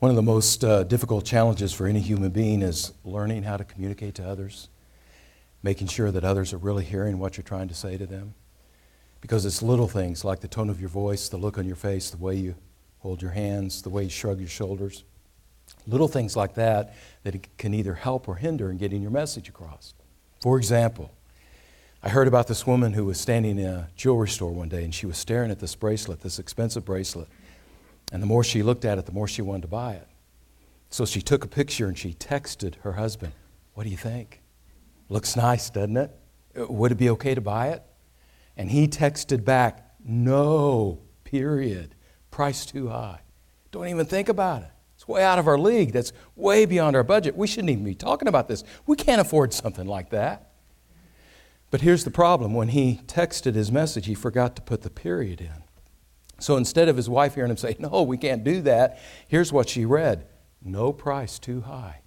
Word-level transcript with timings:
One 0.00 0.08
of 0.08 0.16
the 0.16 0.22
most 0.22 0.64
uh, 0.64 0.84
difficult 0.84 1.26
challenges 1.26 1.74
for 1.74 1.86
any 1.86 2.00
human 2.00 2.30
being 2.30 2.62
is 2.62 2.94
learning 3.04 3.42
how 3.42 3.58
to 3.58 3.64
communicate 3.64 4.14
to 4.14 4.26
others, 4.26 4.70
making 5.62 5.88
sure 5.88 6.10
that 6.10 6.24
others 6.24 6.54
are 6.54 6.58
really 6.58 6.86
hearing 6.86 7.18
what 7.18 7.36
you're 7.36 7.44
trying 7.44 7.68
to 7.68 7.74
say 7.74 7.98
to 7.98 8.06
them. 8.06 8.32
Because 9.20 9.44
it's 9.44 9.60
little 9.60 9.88
things 9.88 10.24
like 10.24 10.40
the 10.40 10.48
tone 10.48 10.70
of 10.70 10.80
your 10.80 10.88
voice, 10.88 11.28
the 11.28 11.36
look 11.36 11.58
on 11.58 11.66
your 11.66 11.76
face, 11.76 12.08
the 12.08 12.16
way 12.16 12.34
you 12.34 12.54
hold 13.00 13.20
your 13.20 13.32
hands, 13.32 13.82
the 13.82 13.90
way 13.90 14.04
you 14.04 14.08
shrug 14.08 14.40
your 14.40 14.48
shoulders. 14.48 15.04
Little 15.86 16.08
things 16.08 16.34
like 16.34 16.54
that 16.54 16.94
that 17.24 17.58
can 17.58 17.74
either 17.74 17.92
help 17.92 18.26
or 18.26 18.36
hinder 18.36 18.70
in 18.70 18.78
getting 18.78 19.02
your 19.02 19.10
message 19.10 19.50
across. 19.50 19.92
For 20.40 20.56
example, 20.56 21.10
I 22.02 22.08
heard 22.08 22.26
about 22.26 22.46
this 22.46 22.66
woman 22.66 22.94
who 22.94 23.04
was 23.04 23.20
standing 23.20 23.58
in 23.58 23.66
a 23.66 23.90
jewelry 23.96 24.28
store 24.28 24.50
one 24.50 24.70
day 24.70 24.82
and 24.82 24.94
she 24.94 25.04
was 25.04 25.18
staring 25.18 25.50
at 25.50 25.60
this 25.60 25.74
bracelet, 25.74 26.20
this 26.20 26.38
expensive 26.38 26.86
bracelet. 26.86 27.28
And 28.12 28.22
the 28.22 28.26
more 28.26 28.42
she 28.42 28.62
looked 28.62 28.84
at 28.84 28.98
it, 28.98 29.06
the 29.06 29.12
more 29.12 29.28
she 29.28 29.42
wanted 29.42 29.62
to 29.62 29.68
buy 29.68 29.94
it. 29.94 30.08
So 30.88 31.04
she 31.04 31.22
took 31.22 31.44
a 31.44 31.48
picture 31.48 31.86
and 31.86 31.96
she 31.96 32.12
texted 32.14 32.74
her 32.82 32.92
husband, 32.92 33.32
What 33.74 33.84
do 33.84 33.90
you 33.90 33.96
think? 33.96 34.42
Looks 35.08 35.36
nice, 35.36 35.70
doesn't 35.70 35.96
it? 35.96 36.10
Uh, 36.58 36.66
would 36.66 36.92
it 36.92 36.98
be 36.98 37.10
okay 37.10 37.34
to 37.34 37.40
buy 37.40 37.68
it? 37.68 37.82
And 38.56 38.70
he 38.70 38.88
texted 38.88 39.44
back, 39.44 39.94
No, 40.04 41.00
period. 41.24 41.94
Price 42.30 42.66
too 42.66 42.88
high. 42.88 43.20
Don't 43.70 43.86
even 43.86 44.06
think 44.06 44.28
about 44.28 44.62
it. 44.62 44.70
It's 44.96 45.06
way 45.06 45.22
out 45.22 45.38
of 45.38 45.46
our 45.46 45.58
league. 45.58 45.92
That's 45.92 46.12
way 46.36 46.66
beyond 46.66 46.96
our 46.96 47.04
budget. 47.04 47.36
We 47.36 47.46
shouldn't 47.46 47.70
even 47.70 47.84
be 47.84 47.94
talking 47.94 48.28
about 48.28 48.48
this. 48.48 48.64
We 48.86 48.96
can't 48.96 49.20
afford 49.20 49.54
something 49.54 49.86
like 49.86 50.10
that. 50.10 50.50
But 51.70 51.82
here's 51.82 52.04
the 52.04 52.10
problem 52.10 52.52
when 52.52 52.68
he 52.68 53.00
texted 53.06 53.54
his 53.54 53.70
message, 53.70 54.06
he 54.06 54.14
forgot 54.14 54.56
to 54.56 54.62
put 54.62 54.82
the 54.82 54.90
period 54.90 55.40
in. 55.40 55.59
So 56.40 56.56
instead 56.56 56.88
of 56.88 56.96
his 56.96 57.08
wife 57.08 57.34
hearing 57.34 57.50
him 57.50 57.56
say, 57.56 57.76
No, 57.78 58.02
we 58.02 58.16
can't 58.16 58.42
do 58.42 58.62
that, 58.62 58.98
here's 59.28 59.52
what 59.52 59.68
she 59.68 59.84
read 59.84 60.26
No 60.62 60.92
price 60.92 61.38
too 61.38 61.60
high. 61.60 62.00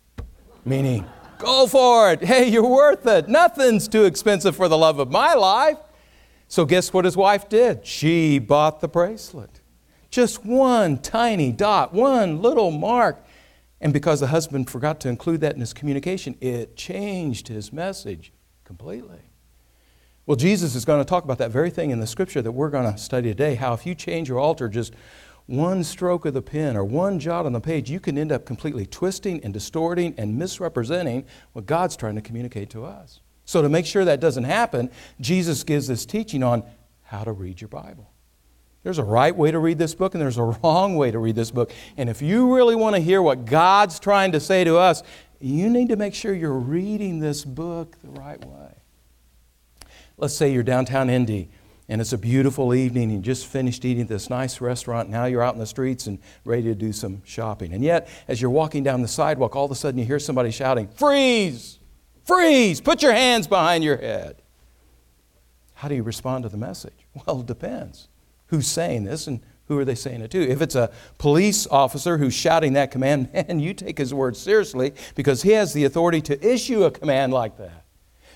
Meaning, 0.66 1.06
go 1.40 1.68
for 1.68 2.12
it. 2.12 2.24
Hey, 2.24 2.50
you're 2.50 2.68
worth 2.68 3.06
it. 3.06 3.28
Nothing's 3.28 3.88
too 3.88 4.06
expensive 4.06 4.56
for 4.56 4.68
the 4.68 4.78
love 4.78 5.00
of 5.00 5.12
my 5.12 5.34
life. 5.34 5.78
So, 6.48 6.66
guess 6.66 6.94
what 6.94 7.06
his 7.06 7.18
wife 7.18 7.50
did? 7.50 7.86
She 7.86 8.40
bought 8.40 8.80
the 8.80 8.88
bracelet. 8.88 9.62
Just 10.10 10.46
one 10.46 11.00
tiny 11.00 11.52
dot, 11.52 11.94
one 11.94 12.42
little 12.42 12.72
mark. 12.72 13.26
And 13.82 13.92
because 13.92 14.20
the 14.22 14.28
husband 14.28 14.70
forgot 14.70 15.02
to 15.02 15.10
include 15.10 15.42
that 15.42 15.56
in 15.56 15.60
his 15.60 15.74
communication, 15.74 16.38
it 16.40 16.78
changed 16.78 17.48
his 17.48 17.74
message 17.74 18.32
completely. 18.64 19.20
Well, 20.26 20.38
Jesus 20.38 20.74
is 20.76 20.86
going 20.86 21.02
to 21.02 21.06
talk 21.06 21.26
about 21.26 21.38
that 21.40 21.52
very 21.52 21.70
thing 21.70 21.92
in 21.92 22.00
the 22.00 22.08
scripture 22.08 22.42
that 22.42 22.54
we're 22.54 22.70
going 22.70 22.90
to 22.90 22.98
study 22.98 23.30
today 23.30 23.56
how 23.56 23.74
if 23.74 23.86
you 23.86 23.94
change 23.94 24.30
your 24.30 24.40
altar 24.40 24.70
just 24.70 24.94
one 25.48 25.84
stroke 25.84 26.26
of 26.26 26.34
the 26.34 26.42
pen 26.42 26.78
or 26.78 26.86
one 26.86 27.20
jot 27.20 27.46
on 27.46 27.52
the 27.52 27.60
page, 27.60 27.92
you 27.92 28.00
can 28.00 28.18
end 28.18 28.32
up 28.32 28.46
completely 28.46 28.86
twisting 28.86 29.44
and 29.44 29.54
distorting 29.54 30.16
and 30.18 30.38
misrepresenting 30.38 31.26
what 31.52 31.66
God's 31.66 31.98
trying 31.98 32.16
to 32.16 32.22
communicate 32.22 32.70
to 32.70 32.86
us. 32.86 33.20
So, 33.44 33.62
to 33.62 33.68
make 33.68 33.86
sure 33.86 34.06
that 34.06 34.22
doesn't 34.22 34.46
happen, 34.46 34.90
Jesus 35.20 35.66
gives 35.66 35.88
this 35.88 36.06
teaching 36.06 36.42
on 36.42 36.64
how 37.02 37.26
to 37.26 37.34
read 37.34 37.60
your 37.60 37.68
Bible. 37.68 38.10
There's 38.84 39.00
a 39.00 39.04
right 39.04 39.36
way 39.36 39.52
to 39.52 39.60
read 39.60 39.78
this 39.78 39.94
book 39.94 40.14
and 40.14 40.22
there's 40.22 40.38
a 40.38 40.44
wrong 40.64 40.96
way 40.96 41.12
to 41.12 41.20
read 41.20 41.36
this 41.36 41.52
book. 41.52 41.74
And 41.98 42.10
if 42.10 42.22
you 42.22 42.56
really 42.56 42.76
want 42.76 42.96
to 42.96 43.02
hear 43.02 43.22
what 43.22 43.44
God's 43.44 44.00
trying 44.00 44.32
to 44.32 44.40
say 44.40 44.64
to 44.64 44.78
us, 44.78 45.04
you 45.42 45.70
need 45.70 45.90
to 45.90 45.98
make 45.98 46.16
sure 46.16 46.34
you're 46.34 46.54
reading 46.54 47.20
this 47.20 47.44
book 47.44 47.98
the 48.02 48.12
right 48.12 48.44
way. 48.46 48.83
Let's 50.18 50.36
say 50.36 50.54
you're 50.54 50.64
downtown 50.64 51.10
Indy 51.10 51.50
and 51.90 52.00
it's 52.00 52.14
a 52.14 52.18
beautiful 52.18 52.74
evening. 52.74 53.10
You 53.10 53.20
just 53.20 53.46
finished 53.46 53.84
eating 53.84 54.04
at 54.04 54.08
this 54.08 54.30
nice 54.30 54.62
restaurant. 54.62 55.10
Now 55.10 55.26
you're 55.26 55.44
out 55.44 55.54
in 55.54 55.60
the 55.60 55.66
streets 55.66 56.08
and 56.08 56.20
ready 56.46 56.64
to 56.64 56.76
do 56.76 56.94
some 56.94 57.22
shopping. 57.26 57.74
And 57.74 57.84
yet, 57.84 58.08
as 58.28 58.42
you're 58.42 58.52
walking 58.52 58.84
down 58.84 59.02
the 59.02 59.08
sidewalk, 59.08 59.56
all 59.56 59.66
of 59.66 59.72
a 59.72 59.76
sudden 59.76 60.00
you 60.00 60.06
hear 60.06 60.20
somebody 60.20 60.52
shouting, 60.52 60.88
Freeze! 60.88 61.80
Freeze! 62.26 62.80
Put 62.80 63.04
your 63.04 63.14
hands 63.14 63.48
behind 63.48 63.84
your 63.84 63.98
head. 63.98 64.42
How 65.74 65.90
do 65.90 65.96
you 65.96 66.04
respond 66.04 66.44
to 66.44 66.50
the 66.50 66.58
message? 66.58 66.94
Well, 67.28 67.42
it 67.42 67.46
depends. 67.46 68.08
Who's 68.48 68.66
saying 68.66 69.04
this 69.04 69.28
and 69.28 69.40
who 69.68 69.78
are 69.78 69.86
they 69.86 69.94
saying 69.96 70.22
it 70.22 70.32
to? 70.32 70.42
If 70.42 70.62
it's 70.64 70.76
a 70.76 70.92
police 71.20 71.68
officer 71.68 72.18
who's 72.18 72.34
shouting 72.34 72.74
that 72.74 72.90
command, 72.90 73.32
man, 73.34 73.60
you 73.60 73.74
take 73.74 73.98
his 73.98 74.14
word 74.14 74.36
seriously 74.36 74.94
because 75.16 75.44
he 75.44 75.52
has 75.52 75.74
the 75.74 75.84
authority 75.84 76.22
to 76.22 76.48
issue 76.48 76.86
a 76.86 76.92
command 76.92 77.34
like 77.34 77.58
that. 77.58 77.83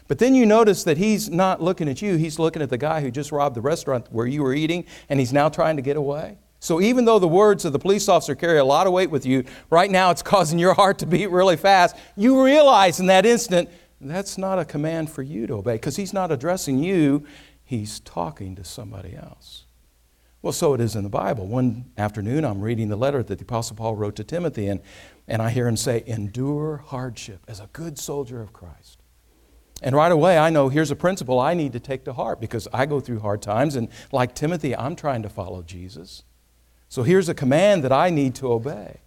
But 0.08 0.20
then 0.20 0.36
you 0.36 0.46
notice 0.46 0.84
that 0.86 0.98
he's 0.98 1.30
not 1.30 1.62
looking 1.62 1.90
at 1.90 2.02
you, 2.02 2.16
he's 2.16 2.40
looking 2.40 2.62
at 2.62 2.70
the 2.70 2.78
guy 2.78 3.02
who 3.02 3.12
just 3.12 3.32
robbed 3.32 3.56
the 3.56 3.62
restaurant 3.62 4.08
where 4.12 4.26
you 4.26 4.44
were 4.44 4.54
eating, 4.54 4.86
and 5.10 5.20
he's 5.20 5.34
now 5.34 5.50
trying 5.50 5.76
to 5.76 5.82
get 5.82 5.98
away. 5.98 6.38
So 6.60 6.82
even 6.82 7.06
though 7.06 7.20
the 7.20 7.28
words 7.28 7.66
of 7.66 7.74
the 7.74 7.80
police 7.80 8.10
officer 8.10 8.34
carry 8.34 8.58
a 8.58 8.66
lot 8.66 8.88
of 8.88 8.94
weight 8.94 9.12
with 9.12 9.26
you, 9.26 9.44
right 9.70 9.92
now 9.92 10.12
it's 10.12 10.22
causing 10.24 10.60
your 10.60 10.74
heart 10.74 11.00
to 11.00 11.06
beat 11.06 11.28
really 11.28 11.58
fast. 11.58 11.96
You 12.16 12.44
realize 12.44 13.00
in 13.00 13.08
that 13.08 13.26
instant 13.26 13.70
that's 14.00 14.38
not 14.38 14.60
a 14.60 14.66
command 14.66 15.10
for 15.10 15.24
you 15.24 15.48
to 15.48 15.56
obey 15.56 15.74
because 15.74 15.96
he's 15.96 16.14
not 16.14 16.32
addressing 16.32 16.78
you, 16.80 17.26
he's 17.64 18.00
talking 18.00 18.56
to 18.56 18.64
somebody 18.64 19.16
else. 19.16 19.66
Well, 20.42 20.54
so 20.54 20.76
it 20.76 20.82
is 20.82 20.96
in 20.96 21.04
the 21.04 21.10
Bible. 21.10 21.48
One 21.48 21.92
afternoon, 21.98 22.46
I'm 22.46 22.62
reading 22.62 22.90
the 22.90 22.96
letter 22.96 23.24
that 23.24 23.40
the 23.40 23.44
Apostle 23.44 23.76
Paul 23.76 23.96
wrote 23.96 24.16
to 24.18 24.24
Timothy, 24.24 24.68
and, 24.68 24.82
and 25.28 25.42
I 25.42 25.50
hear 25.50 25.68
him 25.68 25.76
say, 25.76 26.04
Endure 26.06 26.78
hardship 26.78 27.42
as 27.48 27.60
a 27.60 27.70
good 27.74 27.98
soldier 27.98 28.40
of 28.42 28.54
Christ. 28.54 29.02
And 29.82 29.96
right 29.96 30.12
away, 30.12 30.38
I 30.38 30.50
know 30.50 30.70
here's 30.70 30.92
a 30.92 30.96
principle 30.96 31.40
I 31.40 31.54
need 31.54 31.74
to 31.74 31.80
take 31.80 32.04
to 32.06 32.14
heart 32.14 32.42
because 32.42 32.68
I 32.74 32.86
go 32.86 33.00
through 33.00 33.20
hard 33.20 33.42
times, 33.42 33.76
and 33.76 33.90
like 34.12 34.34
Timothy, 34.34 34.76
I'm 34.76 34.96
trying 34.96 35.22
to 35.24 35.30
follow 35.30 35.62
Jesus. 35.62 36.24
So 36.90 37.04
here's 37.04 37.30
a 37.30 37.34
command 37.34 37.84
that 37.84 37.92
I 37.92 38.10
need 38.10 38.34
to 38.36 38.52
obey. 38.52 39.02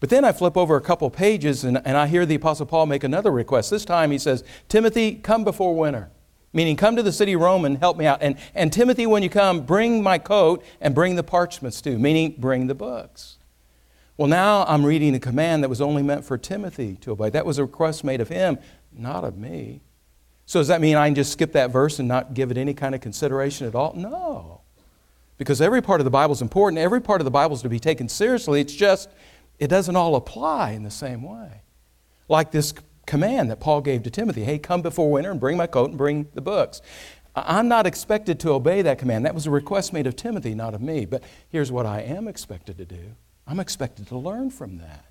But 0.00 0.10
then 0.10 0.24
I 0.24 0.32
flip 0.32 0.56
over 0.56 0.74
a 0.74 0.80
couple 0.80 1.08
pages 1.10 1.62
and, 1.62 1.80
and 1.84 1.96
I 1.96 2.08
hear 2.08 2.26
the 2.26 2.34
Apostle 2.34 2.66
Paul 2.66 2.86
make 2.86 3.04
another 3.04 3.30
request. 3.30 3.70
This 3.70 3.84
time 3.84 4.10
he 4.10 4.18
says, 4.18 4.42
Timothy, 4.68 5.14
come 5.14 5.44
before 5.44 5.76
winter. 5.76 6.10
Meaning, 6.52 6.76
come 6.76 6.96
to 6.96 7.02
the 7.04 7.12
city 7.12 7.36
Rome 7.36 7.64
and 7.64 7.78
help 7.78 7.96
me 7.96 8.04
out. 8.04 8.18
And, 8.20 8.36
and 8.54 8.72
Timothy, 8.72 9.06
when 9.06 9.22
you 9.22 9.30
come, 9.30 9.60
bring 9.60 10.02
my 10.02 10.18
coat 10.18 10.64
and 10.80 10.94
bring 10.94 11.14
the 11.14 11.22
parchments 11.22 11.80
too, 11.80 11.98
meaning 11.98 12.34
bring 12.36 12.66
the 12.66 12.74
books. 12.74 13.38
Well, 14.16 14.28
now 14.28 14.64
I'm 14.64 14.84
reading 14.84 15.14
a 15.14 15.20
command 15.20 15.62
that 15.62 15.68
was 15.68 15.80
only 15.80 16.02
meant 16.02 16.24
for 16.24 16.36
Timothy 16.36 16.96
to 16.96 17.12
obey. 17.12 17.30
That 17.30 17.46
was 17.46 17.58
a 17.58 17.62
request 17.62 18.02
made 18.02 18.20
of 18.20 18.28
him, 18.28 18.58
not 18.92 19.22
of 19.22 19.38
me. 19.38 19.82
So 20.52 20.60
does 20.60 20.68
that 20.68 20.82
mean 20.82 20.96
I 20.96 21.06
can 21.06 21.14
just 21.14 21.32
skip 21.32 21.52
that 21.52 21.70
verse 21.70 21.98
and 21.98 22.06
not 22.06 22.34
give 22.34 22.50
it 22.50 22.58
any 22.58 22.74
kind 22.74 22.94
of 22.94 23.00
consideration 23.00 23.66
at 23.66 23.74
all? 23.74 23.94
No. 23.94 24.60
Because 25.38 25.62
every 25.62 25.80
part 25.80 26.02
of 26.02 26.04
the 26.04 26.10
Bible 26.10 26.34
is 26.34 26.42
important. 26.42 26.78
Every 26.78 27.00
part 27.00 27.22
of 27.22 27.24
the 27.24 27.30
Bible 27.30 27.56
is 27.56 27.62
to 27.62 27.70
be 27.70 27.78
taken 27.78 28.06
seriously. 28.06 28.60
It's 28.60 28.74
just, 28.74 29.08
it 29.58 29.68
doesn't 29.68 29.96
all 29.96 30.14
apply 30.14 30.72
in 30.72 30.82
the 30.82 30.90
same 30.90 31.22
way. 31.22 31.62
Like 32.28 32.50
this 32.50 32.74
command 33.06 33.50
that 33.50 33.60
Paul 33.60 33.80
gave 33.80 34.02
to 34.02 34.10
Timothy 34.10 34.44
hey, 34.44 34.58
come 34.58 34.82
before 34.82 35.10
winter 35.10 35.30
and 35.30 35.40
bring 35.40 35.56
my 35.56 35.66
coat 35.66 35.88
and 35.88 35.96
bring 35.96 36.28
the 36.34 36.42
books. 36.42 36.82
I'm 37.34 37.68
not 37.68 37.86
expected 37.86 38.38
to 38.40 38.50
obey 38.50 38.82
that 38.82 38.98
command. 38.98 39.24
That 39.24 39.34
was 39.34 39.46
a 39.46 39.50
request 39.50 39.94
made 39.94 40.06
of 40.06 40.16
Timothy, 40.16 40.54
not 40.54 40.74
of 40.74 40.82
me. 40.82 41.06
But 41.06 41.24
here's 41.48 41.72
what 41.72 41.86
I 41.86 42.02
am 42.02 42.28
expected 42.28 42.76
to 42.76 42.84
do 42.84 43.14
I'm 43.46 43.58
expected 43.58 44.06
to 44.08 44.18
learn 44.18 44.50
from 44.50 44.76
that. 44.76 45.06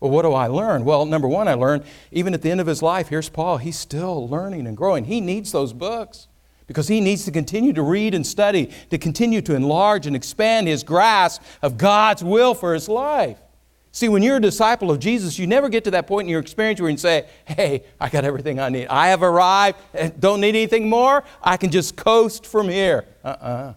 Well, 0.00 0.10
what 0.10 0.22
do 0.22 0.32
I 0.32 0.48
learn? 0.48 0.84
Well, 0.84 1.06
number 1.06 1.28
one, 1.28 1.48
I 1.48 1.54
learned 1.54 1.84
even 2.12 2.34
at 2.34 2.42
the 2.42 2.50
end 2.50 2.60
of 2.60 2.66
his 2.66 2.82
life, 2.82 3.08
here's 3.08 3.28
Paul, 3.28 3.58
he's 3.58 3.78
still 3.78 4.28
learning 4.28 4.66
and 4.66 4.76
growing. 4.76 5.04
He 5.04 5.20
needs 5.20 5.52
those 5.52 5.72
books 5.72 6.28
because 6.66 6.88
he 6.88 7.00
needs 7.00 7.24
to 7.24 7.30
continue 7.30 7.72
to 7.72 7.82
read 7.82 8.14
and 8.14 8.26
study, 8.26 8.70
to 8.90 8.98
continue 8.98 9.40
to 9.42 9.54
enlarge 9.54 10.06
and 10.06 10.16
expand 10.16 10.66
his 10.66 10.82
grasp 10.82 11.42
of 11.62 11.76
God's 11.76 12.24
will 12.24 12.54
for 12.54 12.74
his 12.74 12.88
life. 12.88 13.38
See, 13.92 14.08
when 14.08 14.24
you're 14.24 14.38
a 14.38 14.40
disciple 14.40 14.90
of 14.90 14.98
Jesus, 14.98 15.38
you 15.38 15.46
never 15.46 15.68
get 15.68 15.84
to 15.84 15.92
that 15.92 16.08
point 16.08 16.26
in 16.26 16.30
your 16.30 16.40
experience 16.40 16.80
where 16.80 16.90
you 16.90 16.96
can 16.96 17.00
say, 17.00 17.26
Hey, 17.44 17.84
I 18.00 18.08
got 18.08 18.24
everything 18.24 18.58
I 18.58 18.68
need. 18.68 18.88
I 18.88 19.08
have 19.08 19.22
arrived, 19.22 19.78
don't 20.18 20.40
need 20.40 20.56
anything 20.56 20.88
more. 20.88 21.22
I 21.40 21.56
can 21.56 21.70
just 21.70 21.94
coast 21.94 22.44
from 22.44 22.68
here. 22.68 23.04
Uh 23.22 23.28
uh-uh. 23.28 23.46
uh 23.46 23.74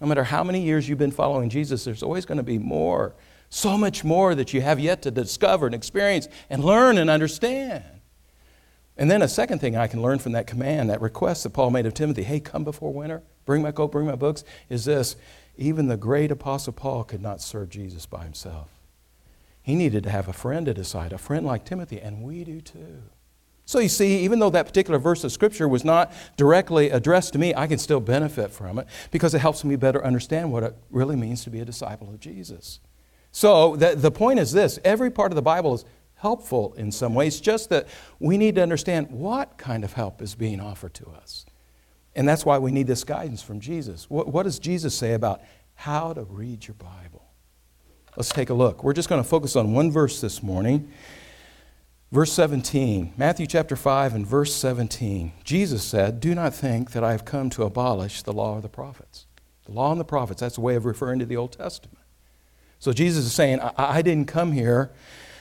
No 0.00 0.06
matter 0.06 0.24
how 0.24 0.42
many 0.42 0.62
years 0.62 0.88
you've 0.88 0.98
been 0.98 1.10
following 1.10 1.50
Jesus, 1.50 1.84
there's 1.84 2.02
always 2.02 2.24
going 2.24 2.38
to 2.38 2.42
be 2.42 2.58
more 2.58 3.12
so 3.50 3.76
much 3.76 4.04
more 4.04 4.34
that 4.34 4.54
you 4.54 4.62
have 4.62 4.80
yet 4.80 5.02
to 5.02 5.10
discover 5.10 5.66
and 5.66 5.74
experience 5.74 6.28
and 6.48 6.64
learn 6.64 6.96
and 6.96 7.10
understand. 7.10 7.84
And 8.96 9.10
then 9.10 9.22
a 9.22 9.28
second 9.28 9.58
thing 9.58 9.76
I 9.76 9.86
can 9.86 10.02
learn 10.02 10.18
from 10.18 10.32
that 10.32 10.46
command, 10.46 10.88
that 10.90 11.00
request 11.00 11.42
that 11.42 11.50
Paul 11.50 11.70
made 11.70 11.86
of 11.86 11.94
Timothy 11.94 12.22
hey, 12.22 12.40
come 12.40 12.64
before 12.64 12.92
winter, 12.92 13.22
bring 13.44 13.62
my 13.62 13.72
coat, 13.72 13.92
bring 13.92 14.06
my 14.06 14.14
books, 14.14 14.44
is 14.68 14.84
this 14.84 15.16
even 15.56 15.88
the 15.88 15.96
great 15.96 16.30
Apostle 16.30 16.72
Paul 16.72 17.04
could 17.04 17.20
not 17.20 17.42
serve 17.42 17.68
Jesus 17.68 18.06
by 18.06 18.24
himself. 18.24 18.68
He 19.62 19.74
needed 19.74 20.04
to 20.04 20.10
have 20.10 20.28
a 20.28 20.32
friend 20.32 20.68
at 20.68 20.76
his 20.76 20.88
side, 20.88 21.12
a 21.12 21.18
friend 21.18 21.44
like 21.44 21.64
Timothy, 21.64 22.00
and 22.00 22.22
we 22.22 22.44
do 22.44 22.60
too. 22.60 23.02
So 23.66 23.78
you 23.78 23.88
see, 23.88 24.18
even 24.24 24.38
though 24.38 24.50
that 24.50 24.66
particular 24.66 24.98
verse 24.98 25.22
of 25.22 25.32
Scripture 25.32 25.68
was 25.68 25.84
not 25.84 26.12
directly 26.36 26.90
addressed 26.90 27.34
to 27.34 27.38
me, 27.38 27.54
I 27.54 27.66
can 27.66 27.78
still 27.78 28.00
benefit 28.00 28.50
from 28.50 28.78
it 28.78 28.86
because 29.10 29.32
it 29.32 29.40
helps 29.40 29.64
me 29.64 29.76
better 29.76 30.04
understand 30.04 30.50
what 30.50 30.62
it 30.62 30.74
really 30.90 31.14
means 31.14 31.44
to 31.44 31.50
be 31.50 31.60
a 31.60 31.64
disciple 31.64 32.08
of 32.08 32.18
Jesus. 32.20 32.80
So 33.32 33.76
the, 33.76 33.94
the 33.94 34.10
point 34.10 34.38
is 34.38 34.52
this 34.52 34.78
every 34.84 35.10
part 35.10 35.32
of 35.32 35.36
the 35.36 35.42
Bible 35.42 35.74
is 35.74 35.84
helpful 36.16 36.74
in 36.74 36.92
some 36.92 37.14
ways, 37.14 37.40
just 37.40 37.70
that 37.70 37.88
we 38.18 38.36
need 38.36 38.56
to 38.56 38.62
understand 38.62 39.10
what 39.10 39.56
kind 39.56 39.84
of 39.84 39.94
help 39.94 40.20
is 40.20 40.34
being 40.34 40.60
offered 40.60 40.94
to 40.94 41.06
us. 41.06 41.46
And 42.14 42.28
that's 42.28 42.44
why 42.44 42.58
we 42.58 42.72
need 42.72 42.86
this 42.86 43.04
guidance 43.04 43.42
from 43.42 43.60
Jesus. 43.60 44.10
What, 44.10 44.28
what 44.28 44.42
does 44.42 44.58
Jesus 44.58 44.94
say 44.94 45.14
about 45.14 45.40
how 45.74 46.12
to 46.12 46.24
read 46.24 46.66
your 46.66 46.74
Bible? 46.74 47.24
Let's 48.16 48.30
take 48.30 48.50
a 48.50 48.54
look. 48.54 48.82
We're 48.82 48.92
just 48.92 49.08
going 49.08 49.22
to 49.22 49.28
focus 49.28 49.56
on 49.56 49.72
one 49.72 49.90
verse 49.90 50.20
this 50.20 50.42
morning. 50.42 50.90
Verse 52.12 52.32
17, 52.32 53.14
Matthew 53.16 53.46
chapter 53.46 53.76
5 53.76 54.14
and 54.14 54.26
verse 54.26 54.52
17. 54.52 55.32
Jesus 55.44 55.84
said, 55.84 56.18
Do 56.18 56.34
not 56.34 56.52
think 56.52 56.90
that 56.90 57.04
I 57.04 57.12
have 57.12 57.24
come 57.24 57.50
to 57.50 57.62
abolish 57.62 58.22
the 58.22 58.32
law 58.32 58.56
of 58.56 58.62
the 58.62 58.68
prophets. 58.68 59.26
The 59.66 59.72
law 59.72 59.92
and 59.92 60.00
the 60.00 60.04
prophets, 60.04 60.40
that's 60.40 60.58
a 60.58 60.60
way 60.60 60.74
of 60.74 60.84
referring 60.84 61.20
to 61.20 61.26
the 61.26 61.36
Old 61.36 61.52
Testament. 61.52 61.99
So 62.80 62.92
Jesus 62.92 63.24
is 63.24 63.32
saying, 63.32 63.60
I, 63.60 63.72
I 63.76 64.02
didn't 64.02 64.26
come 64.26 64.52
here 64.52 64.90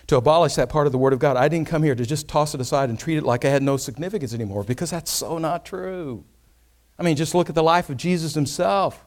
to 0.08 0.18
abolish 0.18 0.56
that 0.56 0.70
part 0.70 0.86
of 0.86 0.92
the 0.92 0.98
Word 0.98 1.14
of 1.14 1.20
God. 1.20 1.38
I 1.38 1.48
didn't 1.48 1.68
come 1.68 1.84
here 1.84 1.96
to 1.96 2.06
just 2.06 2.28
toss 2.28 2.54
it 2.54 2.62
aside 2.62 2.90
and 2.90 3.00
treat 3.00 3.18
it 3.18 3.24
like 3.24 3.44
it 3.44 3.50
had 3.50 3.64
no 3.64 3.78
significance 3.78 4.34
anymore 4.34 4.64
because 4.64 4.92
that's 4.92 5.10
so 5.10 5.38
not 5.38 5.66
true. 5.66 6.24
I 6.98 7.04
mean, 7.04 7.16
just 7.16 7.34
look 7.34 7.48
at 7.48 7.56
the 7.56 7.64
life 7.64 7.90
of 7.90 7.98
Jesus 7.98 8.34
himself. 8.34 9.06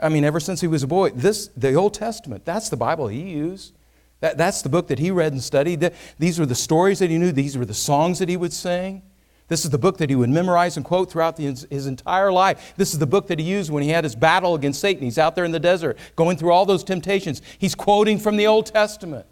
I 0.00 0.08
mean, 0.08 0.24
ever 0.24 0.40
since 0.40 0.60
he 0.60 0.66
was 0.66 0.82
a 0.82 0.86
boy, 0.86 1.10
this, 1.10 1.48
the 1.56 1.74
Old 1.74 1.94
Testament, 1.94 2.44
that's 2.44 2.68
the 2.68 2.76
Bible 2.76 3.08
he 3.08 3.22
used. 3.22 3.74
That, 4.20 4.38
that's 4.38 4.62
the 4.62 4.68
book 4.68 4.88
that 4.88 4.98
he 4.98 5.10
read 5.10 5.32
and 5.32 5.42
studied. 5.42 5.90
These 6.18 6.38
were 6.38 6.46
the 6.46 6.54
stories 6.54 7.00
that 7.00 7.10
he 7.10 7.18
knew, 7.18 7.32
these 7.32 7.58
were 7.58 7.64
the 7.64 7.74
songs 7.74 8.20
that 8.20 8.28
he 8.28 8.36
would 8.36 8.52
sing. 8.52 9.02
This 9.48 9.64
is 9.64 9.70
the 9.70 9.78
book 9.78 9.98
that 9.98 10.08
he 10.08 10.16
would 10.16 10.30
memorize 10.30 10.76
and 10.76 10.84
quote 10.84 11.10
throughout 11.10 11.36
the, 11.36 11.44
his, 11.44 11.66
his 11.70 11.86
entire 11.86 12.32
life. 12.32 12.72
This 12.76 12.92
is 12.92 12.98
the 12.98 13.06
book 13.06 13.26
that 13.26 13.38
he 13.38 13.44
used 13.44 13.70
when 13.70 13.82
he 13.82 13.90
had 13.90 14.04
his 14.04 14.16
battle 14.16 14.54
against 14.54 14.80
Satan. 14.80 15.04
He's 15.04 15.18
out 15.18 15.34
there 15.34 15.44
in 15.44 15.52
the 15.52 15.60
desert 15.60 15.98
going 16.16 16.38
through 16.38 16.52
all 16.52 16.64
those 16.64 16.82
temptations. 16.82 17.42
He's 17.58 17.74
quoting 17.74 18.18
from 18.18 18.36
the 18.36 18.46
Old 18.46 18.66
Testament. 18.66 19.26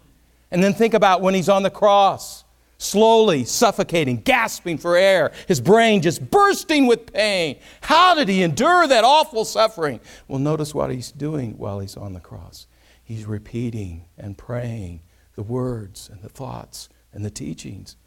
And 0.51 0.63
then 0.63 0.75
think 0.75 0.93
about 0.93 1.21
when 1.21 1.33
he's 1.33 1.49
on 1.49 1.63
the 1.63 1.71
cross, 1.71 2.43
slowly 2.77 3.43
suffocating, 3.43 4.17
gasping 4.17 4.77
for 4.77 4.95
air, 4.95 5.31
his 5.47 5.59
brain 5.59 5.99
just 6.01 6.29
bursting 6.29 6.85
with 6.85 7.11
pain. 7.11 7.57
How 7.81 8.13
did 8.13 8.29
he 8.29 8.43
endure 8.43 8.87
that 8.87 9.03
awful 9.03 9.45
suffering? 9.45 9.99
Well, 10.27 10.37
notice 10.37 10.75
what 10.75 10.91
he's 10.91 11.11
doing 11.11 11.57
while 11.57 11.79
he's 11.79 11.97
on 11.97 12.13
the 12.13 12.19
cross. 12.19 12.67
He's 13.03 13.25
repeating 13.25 14.05
and 14.15 14.37
praying 14.37 15.01
the 15.35 15.43
words 15.43 16.07
and 16.11 16.21
the 16.21 16.29
thoughts 16.29 16.87
and 17.11 17.25
the 17.25 17.31
teachings 17.31 17.97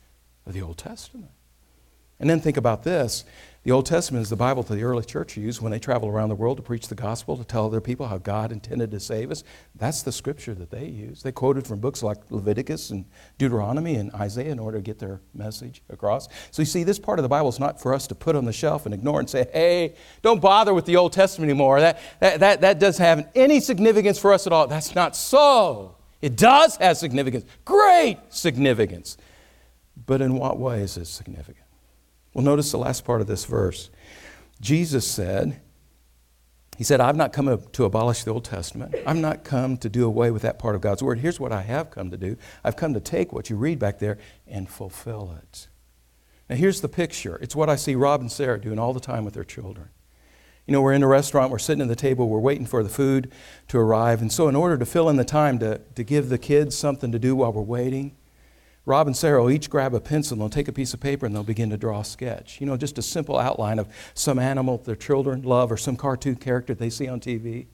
of 0.47 0.53
the 0.53 0.63
Old 0.63 0.79
Testament. 0.79 1.33
And 2.19 2.29
then 2.31 2.41
think 2.41 2.57
about 2.57 2.83
this. 2.83 3.25
The 3.67 3.73
Old 3.73 3.85
Testament 3.85 4.23
is 4.23 4.31
the 4.31 4.37
Bible 4.37 4.63
that 4.63 4.77
the 4.77 4.85
early 4.85 5.05
church 5.05 5.37
used 5.37 5.61
when 5.61 5.73
they 5.73 5.81
traveled 5.81 6.15
around 6.15 6.29
the 6.29 6.37
world 6.37 6.57
to 6.59 6.63
preach 6.63 6.87
the 6.87 6.95
gospel, 6.95 7.37
to 7.37 7.43
tell 7.43 7.69
their 7.69 7.81
people 7.81 8.07
how 8.07 8.17
God 8.17 8.53
intended 8.53 8.93
to 8.93 9.01
save 9.01 9.33
us. 9.33 9.43
That's 9.75 10.03
the 10.03 10.13
scripture 10.13 10.55
that 10.55 10.71
they 10.71 10.87
used. 10.87 11.25
They 11.25 11.33
quoted 11.33 11.67
from 11.67 11.81
books 11.81 12.01
like 12.01 12.19
Leviticus 12.31 12.91
and 12.91 13.07
Deuteronomy 13.39 13.97
and 13.97 14.15
Isaiah 14.15 14.53
in 14.53 14.61
order 14.61 14.79
to 14.79 14.83
get 14.83 15.01
their 15.01 15.21
message 15.35 15.83
across. 15.91 16.29
So 16.53 16.63
you 16.63 16.67
see, 16.67 16.85
this 16.85 17.01
part 17.01 17.19
of 17.19 17.25
the 17.25 17.29
Bible 17.29 17.49
is 17.49 17.59
not 17.59 17.83
for 17.83 17.93
us 17.93 18.07
to 18.07 18.15
put 18.15 18.37
on 18.37 18.45
the 18.45 18.53
shelf 18.53 18.87
and 18.87 18.95
ignore 18.95 19.19
and 19.19 19.29
say, 19.29 19.49
hey, 19.53 19.97
don't 20.23 20.41
bother 20.41 20.73
with 20.73 20.85
the 20.85 20.95
Old 20.95 21.13
Testament 21.13 21.51
anymore. 21.51 21.81
That, 21.81 21.99
that, 22.21 22.39
that, 22.39 22.61
that 22.61 22.79
doesn't 22.79 23.05
have 23.05 23.29
any 23.35 23.59
significance 23.59 24.17
for 24.17 24.33
us 24.33 24.47
at 24.47 24.53
all. 24.53 24.69
That's 24.69 24.95
not 24.95 25.17
so. 25.17 25.97
It 26.23 26.37
does 26.37 26.77
have 26.77 26.97
significance, 26.99 27.45
great 27.65 28.19
significance. 28.29 29.19
But 30.07 30.21
in 30.21 30.35
what 30.35 30.57
way 30.57 30.83
is 30.83 30.97
it 30.97 31.07
significant? 31.07 31.66
Well, 32.37 32.45
notice 32.45 32.71
the 32.71 32.77
last 32.77 33.07
part 33.07 33.23
of 33.23 33.27
this 33.27 33.47
verse. 33.47 33.89
Jesus 34.61 35.07
said, 35.07 35.59
He 36.77 36.85
said, 36.85 37.01
I've 37.01 37.17
not 37.17 37.33
come 37.33 37.59
to 37.73 37.85
abolish 37.87 38.25
the 38.25 38.31
Old 38.31 38.45
Testament. 38.45 38.95
I've 39.07 39.17
not 39.17 39.43
come 39.43 39.79
to 39.79 39.89
do 39.89 40.05
away 40.05 40.31
with 40.31 40.43
that 40.43 40.59
part 40.59 40.75
of 40.75 40.83
God's 40.83 41.03
Word. 41.03 41.21
Here's 41.21 41.41
what 41.41 41.51
I 41.51 41.63
have 41.63 41.91
come 41.91 42.11
to 42.11 42.19
do 42.19 42.37
I've 42.63 42.77
come 42.77 42.93
to 42.93 43.01
take 43.01 43.33
what 43.33 43.49
you 43.49 43.57
read 43.57 43.79
back 43.79 44.01
there 44.01 44.19
and 44.47 44.69
fulfill 44.69 45.35
it. 45.43 45.69
Now, 46.51 46.57
here's 46.57 46.83
the 46.83 46.91
picture 46.91 47.37
it's 47.37 47.57
what 47.57 47.71
I 47.71 47.77
see 47.77 47.95
Rob 47.95 48.21
and 48.21 48.31
Sarah 48.31 48.61
doing 48.61 48.79
all 48.79 48.93
the 48.93 49.01
time 49.01 49.25
with 49.25 49.33
their 49.33 49.43
children. 49.43 49.89
You 50.67 50.73
know, 50.73 50.83
we're 50.83 50.93
in 50.93 51.03
a 51.03 51.09
restaurant, 51.09 51.51
we're 51.51 51.59
sitting 51.59 51.81
at 51.81 51.89
the 51.89 51.97
table, 51.97 52.29
we're 52.29 52.39
waiting 52.39 52.67
for 52.67 52.83
the 52.83 52.91
food 52.91 53.33
to 53.69 53.79
arrive. 53.79 54.21
And 54.21 54.31
so, 54.31 54.47
in 54.47 54.57
order 54.57 54.77
to 54.77 54.85
fill 54.85 55.09
in 55.09 55.17
the 55.17 55.25
time 55.25 55.59
to, 55.61 55.79
to 55.95 56.05
give 56.05 56.29
the 56.29 56.37
kids 56.37 56.77
something 56.77 57.11
to 57.13 57.19
do 57.19 57.35
while 57.35 57.55
we're 57.55 57.63
waiting, 57.63 58.15
Rob 58.87 59.09
and 59.09 59.17
Sarah 59.17 59.43
will 59.43 59.51
each 59.51 59.69
grab 59.69 59.95
a 59.95 60.01
pencil 60.01 60.35
and 60.35 60.41
they'll 60.41 60.49
take 60.49 60.69
a 60.69 60.73
piece 60.73 60.95
of 60.95 61.01
paper 61.01 61.27
and 61.27 61.35
they'll 61.35 61.43
begin 61.43 61.71
to 61.71 61.77
draw 61.77 62.01
a 62.01 62.05
sketch. 62.05 62.61
You 62.61 62.67
know, 62.67 62.77
just 62.77 62.99
a 62.99 63.03
simple 63.03 63.37
outline 63.37 63.81
of 63.81 63.89
some 64.15 64.39
animal 64.39 64.79
their 64.79 64.95
children 64.95 65.43
love 65.43 65.73
or 65.73 65.77
some 65.77 65.97
cartoon 65.97 66.37
character 66.37 66.73
they 66.73 66.89
see 66.89 67.09
on 67.09 67.19
TV. 67.19 67.67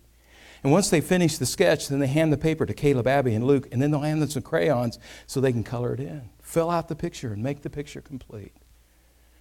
And 0.64 0.72
once 0.72 0.88
they 0.88 1.02
finish 1.02 1.36
the 1.36 1.44
sketch, 1.44 1.88
then 1.88 1.98
they 1.98 2.06
hand 2.06 2.32
the 2.32 2.38
paper 2.38 2.64
to 2.64 2.72
Caleb, 2.72 3.06
Abby, 3.06 3.34
and 3.34 3.46
Luke, 3.46 3.68
and 3.70 3.82
then 3.82 3.90
they'll 3.90 4.00
hand 4.00 4.22
them 4.22 4.30
some 4.30 4.42
crayons 4.42 4.98
so 5.26 5.40
they 5.40 5.52
can 5.52 5.64
color 5.64 5.92
it 5.92 6.00
in. 6.00 6.30
Fill 6.40 6.70
out 6.70 6.88
the 6.88 6.96
picture 6.96 7.32
and 7.32 7.42
make 7.42 7.62
the 7.62 7.70
picture 7.70 8.00
complete. 8.00 8.54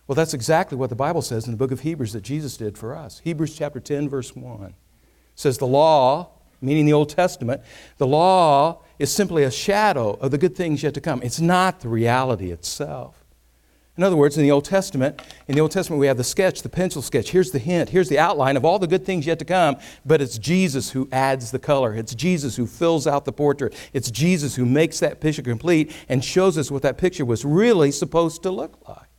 Well, 0.07 0.15
that's 0.15 0.33
exactly 0.33 0.77
what 0.77 0.89
the 0.89 0.95
Bible 0.95 1.21
says 1.21 1.45
in 1.45 1.51
the 1.51 1.57
book 1.57 1.71
of 1.71 1.81
Hebrews 1.81 2.11
that 2.13 2.23
Jesus 2.23 2.57
did 2.57 2.77
for 2.77 2.95
us. 2.95 3.19
Hebrews 3.23 3.55
chapter 3.55 3.79
10, 3.79 4.09
verse 4.09 4.35
1 4.35 4.73
says, 5.35 5.57
The 5.57 5.67
law, 5.67 6.31
meaning 6.61 6.85
the 6.85 6.93
Old 6.93 7.09
Testament, 7.09 7.61
the 7.97 8.07
law 8.07 8.81
is 8.99 9.11
simply 9.11 9.43
a 9.43 9.51
shadow 9.51 10.11
of 10.13 10.31
the 10.31 10.37
good 10.37 10.55
things 10.55 10.83
yet 10.83 10.93
to 10.93 11.01
come. 11.01 11.21
It's 11.23 11.41
not 11.41 11.79
the 11.79 11.89
reality 11.89 12.51
itself. 12.51 13.21
In 13.97 14.03
other 14.03 14.15
words, 14.15 14.37
in 14.37 14.43
the 14.43 14.51
Old 14.51 14.63
Testament, 14.63 15.21
in 15.47 15.55
the 15.55 15.61
Old 15.61 15.71
Testament 15.71 15.99
we 15.99 16.07
have 16.07 16.17
the 16.17 16.23
sketch, 16.23 16.61
the 16.61 16.69
pencil 16.69 17.01
sketch. 17.01 17.31
Here's 17.31 17.51
the 17.51 17.59
hint, 17.59 17.89
here's 17.89 18.07
the 18.07 18.19
outline 18.19 18.55
of 18.55 18.63
all 18.63 18.79
the 18.79 18.87
good 18.87 19.05
things 19.05 19.27
yet 19.27 19.37
to 19.39 19.45
come, 19.45 19.77
but 20.05 20.21
it's 20.21 20.37
Jesus 20.37 20.91
who 20.91 21.09
adds 21.11 21.51
the 21.51 21.59
color. 21.59 21.93
It's 21.93 22.15
Jesus 22.15 22.55
who 22.55 22.65
fills 22.65 23.05
out 23.05 23.25
the 23.25 23.33
portrait. 23.33 23.75
It's 23.91 24.09
Jesus 24.09 24.55
who 24.55 24.65
makes 24.65 24.99
that 25.01 25.19
picture 25.19 25.41
complete 25.41 25.93
and 26.07 26.23
shows 26.23 26.57
us 26.57 26.71
what 26.71 26.83
that 26.83 26.97
picture 26.97 27.25
was 27.25 27.43
really 27.43 27.91
supposed 27.91 28.43
to 28.43 28.51
look 28.51 28.87
like. 28.87 29.09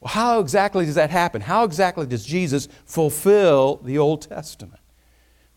Well, 0.00 0.12
how 0.12 0.40
exactly 0.40 0.86
does 0.86 0.96
that 0.96 1.10
happen? 1.10 1.42
How 1.42 1.64
exactly 1.64 2.06
does 2.06 2.24
Jesus 2.24 2.68
fulfill 2.86 3.76
the 3.76 3.98
Old 3.98 4.22
Testament? 4.22 4.80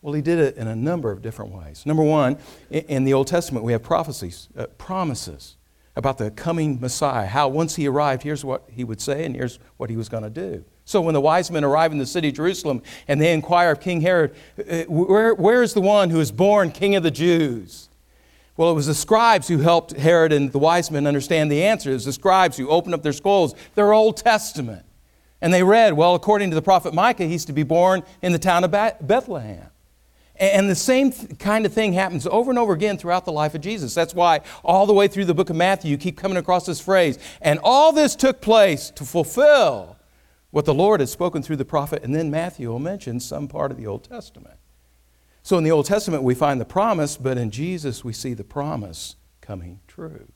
Well, 0.00 0.14
he 0.14 0.22
did 0.22 0.38
it 0.38 0.56
in 0.56 0.68
a 0.68 0.76
number 0.76 1.10
of 1.10 1.22
different 1.22 1.52
ways. 1.52 1.84
Number 1.84 2.02
one, 2.02 2.38
in 2.70 3.04
the 3.04 3.14
Old 3.14 3.26
Testament, 3.26 3.64
we 3.64 3.72
have 3.72 3.82
prophecies, 3.82 4.48
uh, 4.56 4.66
promises 4.78 5.56
about 5.96 6.18
the 6.18 6.30
coming 6.30 6.80
Messiah. 6.80 7.26
How 7.26 7.48
once 7.48 7.74
he 7.74 7.88
arrived, 7.88 8.22
here's 8.22 8.44
what 8.44 8.62
he 8.70 8.84
would 8.84 9.00
say, 9.00 9.24
and 9.24 9.34
here's 9.34 9.58
what 9.76 9.90
he 9.90 9.96
was 9.96 10.08
going 10.08 10.22
to 10.22 10.30
do. 10.30 10.64
So 10.84 11.00
when 11.00 11.12
the 11.12 11.20
wise 11.20 11.50
men 11.50 11.64
arrive 11.64 11.90
in 11.90 11.98
the 11.98 12.06
city 12.06 12.28
of 12.28 12.34
Jerusalem 12.34 12.82
and 13.08 13.20
they 13.20 13.32
inquire 13.32 13.72
of 13.72 13.80
King 13.80 14.00
Herod, 14.00 14.34
uh, 14.58 14.84
where, 14.84 15.34
where 15.34 15.62
is 15.62 15.74
the 15.74 15.80
one 15.80 16.10
who 16.10 16.20
is 16.20 16.30
born 16.30 16.70
king 16.70 16.94
of 16.94 17.02
the 17.02 17.10
Jews? 17.10 17.88
Well, 18.56 18.70
it 18.70 18.74
was 18.74 18.86
the 18.86 18.94
scribes 18.94 19.48
who 19.48 19.58
helped 19.58 19.92
Herod 19.92 20.32
and 20.32 20.50
the 20.50 20.58
wise 20.58 20.90
men 20.90 21.06
understand 21.06 21.50
the 21.50 21.62
answer. 21.64 21.90
It 21.90 21.94
was 21.94 22.04
the 22.04 22.12
scribes 22.12 22.56
who 22.56 22.68
opened 22.68 22.94
up 22.94 23.02
their 23.02 23.12
scrolls, 23.12 23.54
their 23.74 23.92
Old 23.92 24.16
Testament. 24.16 24.84
And 25.40 25.52
they 25.52 25.62
read, 25.62 25.92
well, 25.92 26.14
according 26.14 26.50
to 26.50 26.54
the 26.54 26.62
prophet 26.62 26.94
Micah, 26.94 27.26
he's 27.26 27.44
to 27.44 27.52
be 27.52 27.62
born 27.64 28.02
in 28.22 28.32
the 28.32 28.38
town 28.38 28.64
of 28.64 28.70
Bethlehem. 28.70 29.68
And 30.38 30.70
the 30.70 30.74
same 30.76 31.10
kind 31.38 31.66
of 31.66 31.72
thing 31.72 31.94
happens 31.94 32.26
over 32.26 32.50
and 32.50 32.58
over 32.58 32.72
again 32.72 32.96
throughout 32.96 33.24
the 33.24 33.32
life 33.32 33.54
of 33.54 33.60
Jesus. 33.60 33.92
That's 33.94 34.14
why 34.14 34.42
all 34.64 34.86
the 34.86 34.92
way 34.92 35.08
through 35.08 35.24
the 35.24 35.34
book 35.34 35.50
of 35.50 35.56
Matthew, 35.56 35.90
you 35.90 35.98
keep 35.98 36.16
coming 36.16 36.38
across 36.38 36.64
this 36.64 36.80
phrase. 36.80 37.18
And 37.40 37.58
all 37.62 37.92
this 37.92 38.14
took 38.14 38.40
place 38.40 38.90
to 38.90 39.04
fulfill 39.04 39.96
what 40.50 40.64
the 40.64 40.74
Lord 40.74 41.00
had 41.00 41.08
spoken 41.08 41.42
through 41.42 41.56
the 41.56 41.64
prophet. 41.64 42.04
And 42.04 42.14
then 42.14 42.30
Matthew 42.30 42.68
will 42.68 42.78
mention 42.78 43.18
some 43.18 43.48
part 43.48 43.72
of 43.72 43.76
the 43.76 43.86
Old 43.86 44.04
Testament. 44.04 44.58
So 45.42 45.58
in 45.58 45.64
the 45.64 45.70
Old 45.72 45.86
Testament, 45.86 46.22
we 46.22 46.34
find 46.34 46.60
the 46.60 46.64
promise, 46.64 47.16
but 47.16 47.36
in 47.36 47.50
Jesus, 47.50 48.04
we 48.04 48.12
see 48.12 48.34
the 48.34 48.44
promise 48.44 49.16
coming 49.40 49.80
true. 49.88 50.28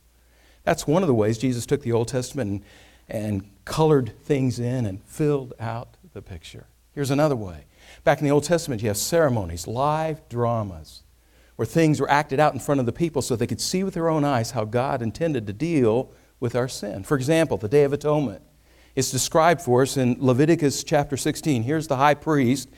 That's 0.65 0.87
one 0.87 1.03
of 1.03 1.07
the 1.07 1.15
ways 1.15 1.39
Jesus 1.39 1.67
took 1.67 1.83
the 1.83 1.93
Old 1.93 2.09
Testament 2.09 2.51
and, 2.51 2.65
and 3.09 3.65
colored 3.65 4.15
things 4.25 4.59
in 4.59 4.87
and 4.87 5.03
filled 5.05 5.55
out 5.61 5.97
the 6.13 6.23
picture. 6.23 6.67
Here's 6.95 7.11
another 7.11 7.37
way 7.37 7.65
Back 8.05 8.19
in 8.19 8.25
the 8.25 8.31
Old 8.31 8.45
Testament, 8.45 8.83
you 8.83 8.89
have 8.89 8.97
ceremonies, 8.97 9.67
live 9.67 10.29
dramas, 10.29 11.03
where 11.57 11.67
things 11.67 12.01
were 12.01 12.11
acted 12.11 12.41
out 12.41 12.53
in 12.53 12.61
front 12.61 12.81
of 12.81 12.87
the 12.87 12.93
people 12.93 13.23
so 13.23 13.37
they 13.37 13.47
could 13.47 13.61
see 13.61 13.85
with 13.85 13.95
their 13.95 14.09
own 14.09 14.25
eyes 14.25 14.53
how 14.53 14.65
God 14.65 15.03
intended 15.03 15.47
to 15.47 15.53
deal 15.53 16.13
with 16.41 16.57
our 16.57 16.69
sin. 16.69 17.05
For 17.05 17.17
example, 17.17 17.57
the 17.57 17.69
Day 17.69 17.85
of 17.85 17.93
Atonement 17.93 18.43
is 18.95 19.11
described 19.11 19.61
for 19.63 19.83
us 19.83 19.97
in 19.97 20.17
Leviticus 20.19 20.85
chapter 20.85 21.17
16. 21.17 21.63
Here's 21.63 21.87
the 21.87 21.97
high 21.97 22.15
priest. 22.15 22.69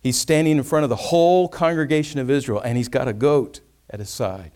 He's 0.00 0.18
standing 0.18 0.56
in 0.56 0.62
front 0.62 0.84
of 0.84 0.88
the 0.88 0.96
whole 0.96 1.48
congregation 1.48 2.18
of 2.18 2.30
Israel, 2.30 2.60
and 2.60 2.76
he's 2.76 2.88
got 2.88 3.06
a 3.06 3.12
goat 3.12 3.60
at 3.90 4.00
his 4.00 4.08
side. 4.08 4.52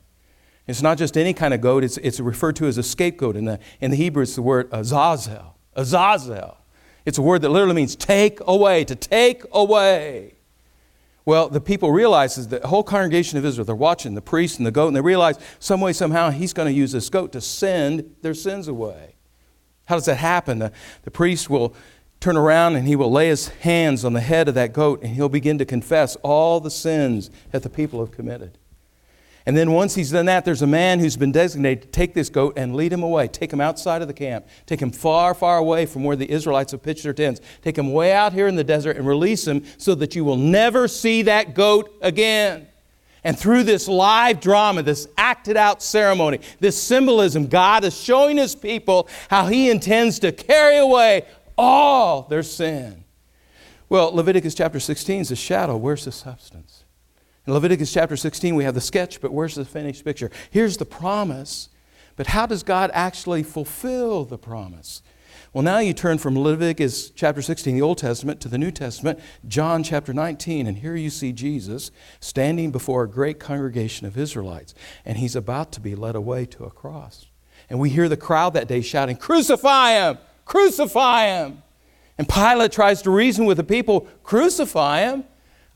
It's 0.66 0.80
not 0.80 0.96
just 0.96 1.18
any 1.18 1.34
kind 1.34 1.52
of 1.52 1.61
goat, 1.61 1.84
it's, 1.84 1.99
it's 1.99 2.20
referred 2.20 2.56
to 2.56 2.66
as 2.66 2.78
a 2.78 2.82
scapegoat. 2.82 3.37
In 3.37 3.44
the, 3.44 3.58
in 3.80 3.90
the 3.90 3.96
Hebrew, 3.96 4.23
it's 4.23 4.34
the 4.34 4.42
word 4.42 4.68
azazel. 4.73 5.58
Azazel. 5.75 6.56
It's 7.04 7.18
a 7.18 7.23
word 7.23 7.42
that 7.42 7.50
literally 7.50 7.75
means 7.75 7.96
take 7.96 8.38
away, 8.46 8.84
to 8.84 8.94
take 8.94 9.42
away. 9.52 10.34
Well, 11.26 11.49
the 11.49 11.61
people 11.61 11.90
realize 11.90 12.37
that 12.37 12.62
the 12.62 12.68
whole 12.68 12.82
congregation 12.82 13.38
of 13.38 13.44
Israel, 13.44 13.64
they're 13.64 13.75
watching 13.75 14.14
the 14.14 14.23
priest 14.23 14.58
and 14.58 14.66
the 14.66 14.70
goat, 14.70 14.88
and 14.88 14.96
they 14.96 15.00
realize 15.00 15.38
some 15.58 15.80
way, 15.80 15.92
somehow, 15.92 16.30
he's 16.30 16.52
going 16.52 16.68
to 16.68 16.75
use 16.75 16.92
this 16.92 17.08
goat 17.08 17.32
to 17.32 17.40
send 17.40 18.14
their 18.23 18.34
sins 18.34 18.68
away. 18.68 19.14
How 19.87 19.96
does 19.96 20.06
that 20.06 20.16
happen? 20.16 20.58
The, 20.58 20.73
the 21.02 21.11
priest 21.11 21.49
will 21.49 21.75
turn 22.20 22.37
around 22.37 22.76
and 22.76 22.87
he 22.88 22.96
will 22.96 23.12
lay 23.12 23.28
his 23.28 23.49
hands 23.49 24.04
on 24.04 24.14
the 24.14 24.20
head 24.20 24.49
of 24.49 24.54
that 24.54 24.73
goat 24.73 25.02
and 25.02 25.14
he'll 25.14 25.28
begin 25.28 25.58
to 25.58 25.64
confess 25.66 26.16
all 26.16 26.58
the 26.58 26.70
sins 26.70 27.30
that 27.50 27.62
the 27.62 27.68
people 27.68 28.00
have 28.00 28.12
committed. 28.12 28.56
And 29.47 29.55
then 29.55 29.73
once 29.73 29.95
he's 29.95 30.11
done 30.11 30.27
that, 30.27 30.47
there's 30.47 30.63
a 30.63 30.67
man 30.67 31.01
who's 31.01 31.17
been 31.17 31.33
designated 31.33 31.83
to 31.83 31.89
take 31.89 32.15
this 32.15 32.31
goat 32.31 32.55
and 32.57 32.75
lead 32.75 32.93
him 32.93 33.03
away. 33.03 33.29
Take 33.29 33.53
him 33.53 33.61
outside 33.61 34.01
of 34.01 34.09
the 34.09 34.15
camp. 34.15 34.47
Take 34.65 34.81
him 34.81 34.91
far, 34.91 35.35
far 35.35 35.59
away 35.59 35.85
from 35.85 36.03
where 36.03 36.17
the 36.17 36.31
Israelites 36.31 36.73
have 36.73 36.83
pitched 36.83 37.03
their 37.03 37.13
tents. 37.13 37.43
Take 37.61 37.77
him 37.77 37.93
way 37.93 38.13
out 38.13 38.33
here 38.33 38.47
in 38.47 38.57
the 38.57 38.65
desert 38.65 38.97
and 38.97 39.07
release 39.07 39.47
him 39.47 39.65
so 39.77 39.95
that 39.97 40.15
you 40.15 40.25
will 40.25 40.39
never 40.39 40.89
see 40.89 41.23
that 41.23 41.55
goat 41.55 41.95
again. 42.01 42.69
And 43.23 43.39
through 43.39 43.65
this 43.65 43.87
live 43.87 44.41
drama, 44.41 44.83
this 44.83 45.09
acted 45.17 45.59
out 45.59 45.83
ceremony, 45.83 46.41
this 46.61 46.83
symbolism, 46.83 47.47
God 47.47 47.85
is 47.85 47.99
showing 47.99 48.39
his 48.39 48.55
people 48.55 49.09
how 49.29 49.47
he 49.47 49.71
intends 49.71 50.19
to 50.21 50.33
carry 50.33 50.79
away 50.79 51.27
all 51.57 52.23
their 52.23 52.43
sin. 52.43 53.05
Well, 53.91 54.15
Leviticus 54.15 54.55
chapter 54.55 54.81
16 54.81 55.21
is 55.21 55.31
a 55.31 55.37
shadow. 55.37 55.77
Where's 55.77 56.07
the 56.07 56.13
substance? 56.13 56.84
In 57.47 57.53
Leviticus 57.53 57.93
chapter 57.93 58.17
16, 58.17 58.55
we 58.55 58.65
have 58.65 58.75
the 58.75 58.81
sketch, 58.81 59.21
but 59.21 59.33
where's 59.33 59.55
the 59.55 59.67
finished 59.67 60.05
picture? 60.05 60.31
Here's 60.51 60.79
the 60.79 60.87
promise, 60.87 61.69
but 62.17 62.29
how 62.29 62.47
does 62.47 62.63
God 62.63 62.91
actually 62.95 63.43
fulfill 63.43 64.25
the 64.25 64.39
promise? 64.39 65.03
Well, 65.53 65.63
now 65.63 65.79
you 65.79 65.93
turn 65.93 66.17
from 66.19 66.39
Leviticus 66.39 67.11
chapter 67.11 67.43
16, 67.43 67.75
the 67.75 67.83
Old 67.83 67.99
Testament, 67.99 68.41
to 68.41 68.49
the 68.49 68.57
New 68.57 68.71
Testament, 68.71 69.21
John 69.47 69.83
chapter 69.83 70.15
19, 70.15 70.67
and 70.67 70.79
here 70.79 70.97
you 70.97 71.11
see 71.11 71.33
Jesus 71.33 71.91
standing 72.19 72.71
before 72.71 73.05
a 73.05 73.09
great 73.09 73.39
congregation 73.39 74.07
of 74.07 74.17
Israelites, 74.17 74.75
and 75.05 75.19
he's 75.19 75.37
about 75.37 75.71
to 75.73 75.81
be 75.81 75.95
led 75.95 76.17
away 76.17 76.47
to 76.47 76.65
a 76.65 76.71
cross. 76.71 77.27
And 77.69 77.79
we 77.79 77.91
hear 77.91 78.09
the 78.09 78.17
crowd 78.17 78.55
that 78.55 78.69
day 78.69 78.81
shouting, 78.81 79.17
Crucify 79.17 79.93
him! 79.93 80.19
Crucify 80.47 81.27
him! 81.27 81.63
And 82.17 82.29
Pilate 82.29 82.73
tries 82.73 83.03
to 83.03 83.11
reason 83.11 83.45
with 83.45 83.59
the 83.59 83.65
people, 83.65 84.09
Crucify 84.23 85.03
him! 85.03 85.25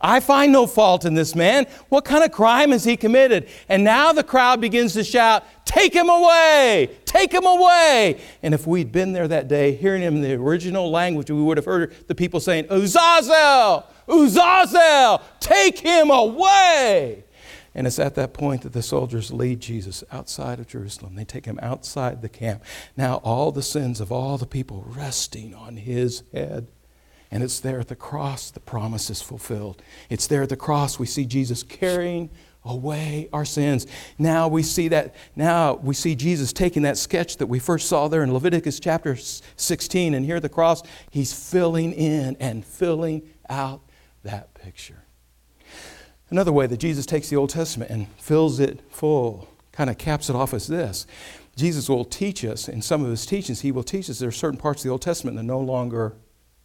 I 0.01 0.21
find 0.21 0.53
no 0.53 0.67
fault 0.67 1.05
in 1.05 1.15
this 1.15 1.35
man. 1.35 1.67
What 1.89 2.05
kind 2.05 2.23
of 2.23 2.31
crime 2.31 2.71
has 2.71 2.85
he 2.85 2.97
committed? 2.97 3.49
And 3.69 3.83
now 3.83 4.13
the 4.13 4.23
crowd 4.23 4.61
begins 4.61 4.93
to 4.93 5.03
shout, 5.03 5.45
Take 5.65 5.93
him 5.93 6.09
away! 6.09 6.97
Take 7.05 7.33
him 7.33 7.45
away! 7.45 8.21
And 8.43 8.55
if 8.55 8.67
we'd 8.67 8.93
been 8.93 9.13
there 9.13 9.27
that 9.29 9.49
day, 9.49 9.75
hearing 9.75 10.03
him 10.03 10.17
in 10.17 10.23
the 10.23 10.35
original 10.35 10.91
language, 10.91 11.31
we 11.31 11.43
would 11.43 11.57
have 11.57 11.67
heard 11.67 11.95
the 12.07 12.15
people 12.15 12.39
saying, 12.39 12.67
Azazel! 12.71 13.87
Azazel! 14.09 15.23
Take 15.41 15.81
him 15.81 16.11
away! 16.11 17.25
And 17.75 17.87
it's 17.87 17.99
at 17.99 18.15
that 18.15 18.33
point 18.33 18.63
that 18.63 18.73
the 18.73 18.83
soldiers 18.83 19.33
lead 19.33 19.61
Jesus 19.61 20.03
outside 20.11 20.59
of 20.59 20.67
Jerusalem. 20.69 21.17
They 21.17 21.25
take 21.25 21.45
him 21.45 21.59
outside 21.63 22.23
the 22.23 22.29
camp. 22.29 22.65
Now, 22.97 23.17
all 23.17 23.53
the 23.53 23.63
sins 23.63 24.01
of 24.01 24.11
all 24.11 24.39
the 24.39 24.47
people 24.47 24.85
resting 24.89 25.55
on 25.55 25.77
his 25.77 26.23
head. 26.33 26.69
And 27.31 27.43
it's 27.43 27.61
there 27.61 27.81
at 27.81 27.89
the 27.89 27.97
cross 27.97 28.51
the 28.51 28.61
promise 28.61 29.11
is 29.11 29.21
fulfilled. 29.21 29.83
It's 30.09 30.27
there 30.27 30.43
at 30.43 30.49
the 30.49 30.57
cross 30.57 30.99
we 30.99 31.07
see 31.07 31.27
Jesus 31.27 31.63
carrying 31.63 32.31
away 32.65 33.29
our 33.33 33.45
sins. 33.45 33.87
Now 34.19 34.49
we 34.49 34.63
see 34.63 34.89
that 34.89 35.15
now 35.37 35.75
we 35.75 35.95
see 35.95 36.15
Jesus 36.15 36.53
taking 36.53 36.83
that 36.83 36.99
sketch 36.99 37.37
that 37.39 37.47
we 37.47 37.59
first 37.59 37.89
saw 37.89 38.09
there 38.09 38.23
in 38.23 38.33
Leviticus 38.33 38.81
chapter 38.81 39.17
16 39.17 40.15
and 40.15 40.25
here 40.25 40.37
at 40.37 40.43
the 40.43 40.49
cross 40.49 40.83
he's 41.11 41.33
filling 41.33 41.93
in 41.93 42.37
and 42.41 42.65
filling 42.65 43.23
out 43.49 43.81
that 44.23 44.55
picture. 44.55 45.05
Another 46.31 46.53
way 46.53 46.67
that 46.67 46.77
Jesus 46.77 47.07
takes 47.07 47.31
the 47.31 47.37
Old 47.37 47.51
Testament 47.51 47.91
and 47.91 48.07
fills 48.19 48.61
it 48.61 48.81
full, 48.91 49.49
kind 49.73 49.89
of 49.89 49.97
caps 49.97 50.29
it 50.29 50.37
off 50.37 50.53
as 50.53 50.67
this. 50.67 51.07
Jesus 51.57 51.89
will 51.89 52.05
teach 52.05 52.45
us 52.45 52.69
in 52.69 52.83
some 52.83 53.03
of 53.03 53.11
his 53.11 53.25
teachings, 53.25 53.63
he 53.63 53.73
will 53.73 53.83
teach 53.83 54.11
us 54.11 54.19
there 54.19 54.29
are 54.29 54.33
certain 54.33 54.59
parts 54.59 54.83
of 54.83 54.85
the 54.85 54.91
Old 54.91 55.03
Testament 55.03 55.37
that 55.37 55.43
no 55.43 55.59
longer 55.59 56.15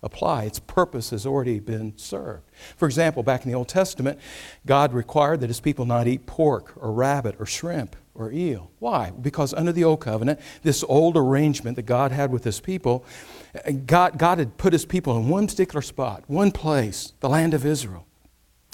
apply. 0.04 0.44
Its 0.44 0.60
purpose 0.60 1.10
has 1.10 1.26
already 1.26 1.60
been 1.60 1.98
served. 1.98 2.44
For 2.78 2.86
example, 2.86 3.24
back 3.24 3.46
in 3.46 3.52
the 3.52 3.58
Old 3.58 3.70
Testament, 3.70 4.20
God 4.66 4.94
required 4.94 5.40
that 5.40 5.50
his 5.50 5.60
people 5.60 5.86
not 5.86 6.08
eat 6.08 6.26
pork 6.26 6.74
or 6.76 6.92
rabbit 6.92 7.36
or 7.40 7.46
shrimp 7.46 7.96
or 8.14 8.32
eel. 8.32 8.70
Why? 8.80 9.12
Because 9.12 9.54
under 9.54 9.72
the 9.72 9.84
Old 9.84 10.02
Covenant, 10.02 10.40
this 10.62 10.84
old 10.88 11.18
arrangement 11.18 11.76
that 11.78 11.84
God 11.84 12.12
had 12.12 12.32
with 12.32 12.44
his 12.44 12.60
people, 12.60 13.06
God, 13.86 14.18
God 14.18 14.38
had 14.38 14.58
put 14.58 14.74
his 14.74 14.86
people 14.86 15.18
in 15.18 15.30
one 15.30 15.48
particular 15.48 15.82
spot, 15.82 16.24
one 16.28 16.52
place, 16.52 17.14
the 17.22 17.30
land 17.30 17.54
of 17.54 17.66
Israel. 17.66 18.06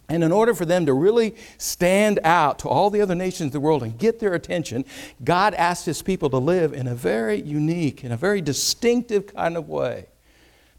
And 0.10 0.24
in 0.24 0.32
order 0.32 0.56
for 0.56 0.66
them 0.66 0.88
to 0.88 0.94
really 0.94 1.36
stand 1.60 2.20
out 2.24 2.60
to 2.60 2.68
all 2.68 2.90
the 2.90 3.00
other 3.00 3.14
nations 3.14 3.48
of 3.48 3.54
the 3.54 3.60
world 3.60 3.84
and 3.84 3.98
get 3.98 4.20
their 4.20 4.34
attention, 4.34 4.84
God 5.24 5.54
asked 5.54 5.86
his 5.86 6.02
people 6.02 6.32
to 6.32 6.38
live 6.38 6.74
in 6.74 6.88
a 6.88 6.96
very 6.96 7.40
unique, 7.40 8.04
in 8.04 8.12
a 8.12 8.18
very 8.18 8.42
distinctive 8.42 9.28
kind 9.28 9.56
of 9.56 9.70
way. 9.70 10.08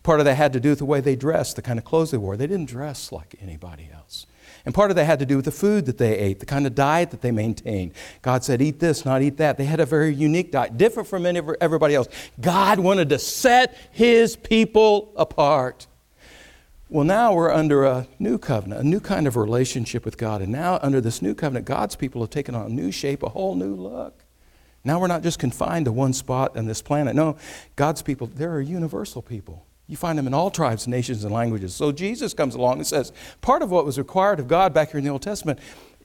Part 0.02 0.20
of 0.20 0.24
that 0.24 0.34
had 0.34 0.52
to 0.54 0.60
do 0.60 0.70
with 0.70 0.78
the 0.78 0.86
way 0.86 1.00
they 1.00 1.14
dressed, 1.14 1.56
the 1.56 1.62
kind 1.62 1.78
of 1.78 1.84
clothes 1.84 2.10
they 2.10 2.16
wore. 2.16 2.36
They 2.36 2.46
didn't 2.46 2.70
dress 2.70 3.12
like 3.12 3.34
anybody 3.40 3.90
else. 3.92 4.26
And 4.64 4.74
part 4.74 4.90
of 4.90 4.96
that 4.96 5.04
had 5.04 5.18
to 5.20 5.26
do 5.26 5.36
with 5.36 5.44
the 5.44 5.50
food 5.50 5.86
that 5.86 5.98
they 5.98 6.18
ate, 6.18 6.40
the 6.40 6.46
kind 6.46 6.66
of 6.66 6.74
diet 6.74 7.10
that 7.12 7.22
they 7.22 7.30
maintained. 7.30 7.92
God 8.20 8.44
said, 8.44 8.60
eat 8.60 8.78
this, 8.80 9.04
not 9.04 9.22
eat 9.22 9.36
that. 9.38 9.56
They 9.56 9.64
had 9.64 9.80
a 9.80 9.86
very 9.86 10.14
unique 10.14 10.52
diet, 10.52 10.76
different 10.76 11.08
from 11.08 11.24
everybody 11.26 11.94
else. 11.94 12.08
God 12.40 12.78
wanted 12.78 13.08
to 13.10 13.18
set 13.18 13.76
his 13.90 14.36
people 14.36 15.12
apart. 15.16 15.86
Well, 16.88 17.04
now 17.04 17.32
we're 17.34 17.52
under 17.52 17.84
a 17.84 18.06
new 18.18 18.36
covenant, 18.36 18.80
a 18.80 18.84
new 18.84 19.00
kind 19.00 19.26
of 19.26 19.36
relationship 19.36 20.04
with 20.04 20.18
God. 20.18 20.42
And 20.42 20.50
now, 20.50 20.78
under 20.82 21.00
this 21.00 21.22
new 21.22 21.34
covenant, 21.34 21.64
God's 21.64 21.94
people 21.94 22.20
have 22.22 22.30
taken 22.30 22.54
on 22.54 22.66
a 22.66 22.68
new 22.68 22.90
shape, 22.90 23.22
a 23.22 23.28
whole 23.28 23.54
new 23.54 23.74
look. 23.74 24.24
Now 24.82 24.98
we're 24.98 25.06
not 25.06 25.22
just 25.22 25.38
confined 25.38 25.84
to 25.84 25.92
one 25.92 26.12
spot 26.12 26.56
on 26.56 26.66
this 26.66 26.82
planet. 26.82 27.14
No, 27.14 27.36
God's 27.76 28.02
people, 28.02 28.26
they're 28.26 28.58
a 28.58 28.64
universal 28.64 29.22
people. 29.22 29.66
You 29.90 29.96
find 29.96 30.16
them 30.16 30.28
in 30.28 30.34
all 30.34 30.52
tribes, 30.52 30.86
nations, 30.86 31.24
and 31.24 31.34
languages. 31.34 31.74
So 31.74 31.90
Jesus 31.90 32.32
comes 32.32 32.54
along 32.54 32.78
and 32.78 32.86
says, 32.86 33.12
part 33.40 33.60
of 33.60 33.72
what 33.72 33.84
was 33.84 33.98
required 33.98 34.38
of 34.38 34.46
God 34.46 34.72
back 34.72 34.92
here 34.92 34.98
in 34.98 35.04
the 35.04 35.10
Old 35.10 35.22
Testament, 35.22 35.58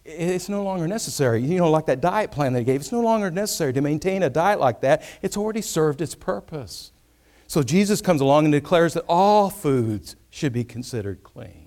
it's 0.03 0.49
no 0.49 0.63
longer 0.63 0.87
necessary. 0.87 1.43
You 1.43 1.59
know, 1.59 1.69
like 1.69 1.85
that 1.85 2.01
diet 2.01 2.31
plan 2.31 2.53
they 2.53 2.63
gave, 2.63 2.81
it's 2.81 2.91
no 2.91 3.01
longer 3.01 3.29
necessary 3.29 3.73
to 3.73 3.81
maintain 3.81 4.23
a 4.23 4.29
diet 4.29 4.59
like 4.59 4.81
that. 4.81 5.03
It's 5.21 5.37
already 5.37 5.61
served 5.61 6.01
its 6.01 6.15
purpose. 6.15 6.93
So 7.45 7.61
Jesus 7.61 8.01
comes 8.01 8.21
along 8.21 8.45
and 8.45 8.51
declares 8.51 8.95
that 8.95 9.05
all 9.07 9.51
foods 9.51 10.15
should 10.31 10.51
be 10.51 10.63
considered 10.63 11.21
clean. 11.21 11.64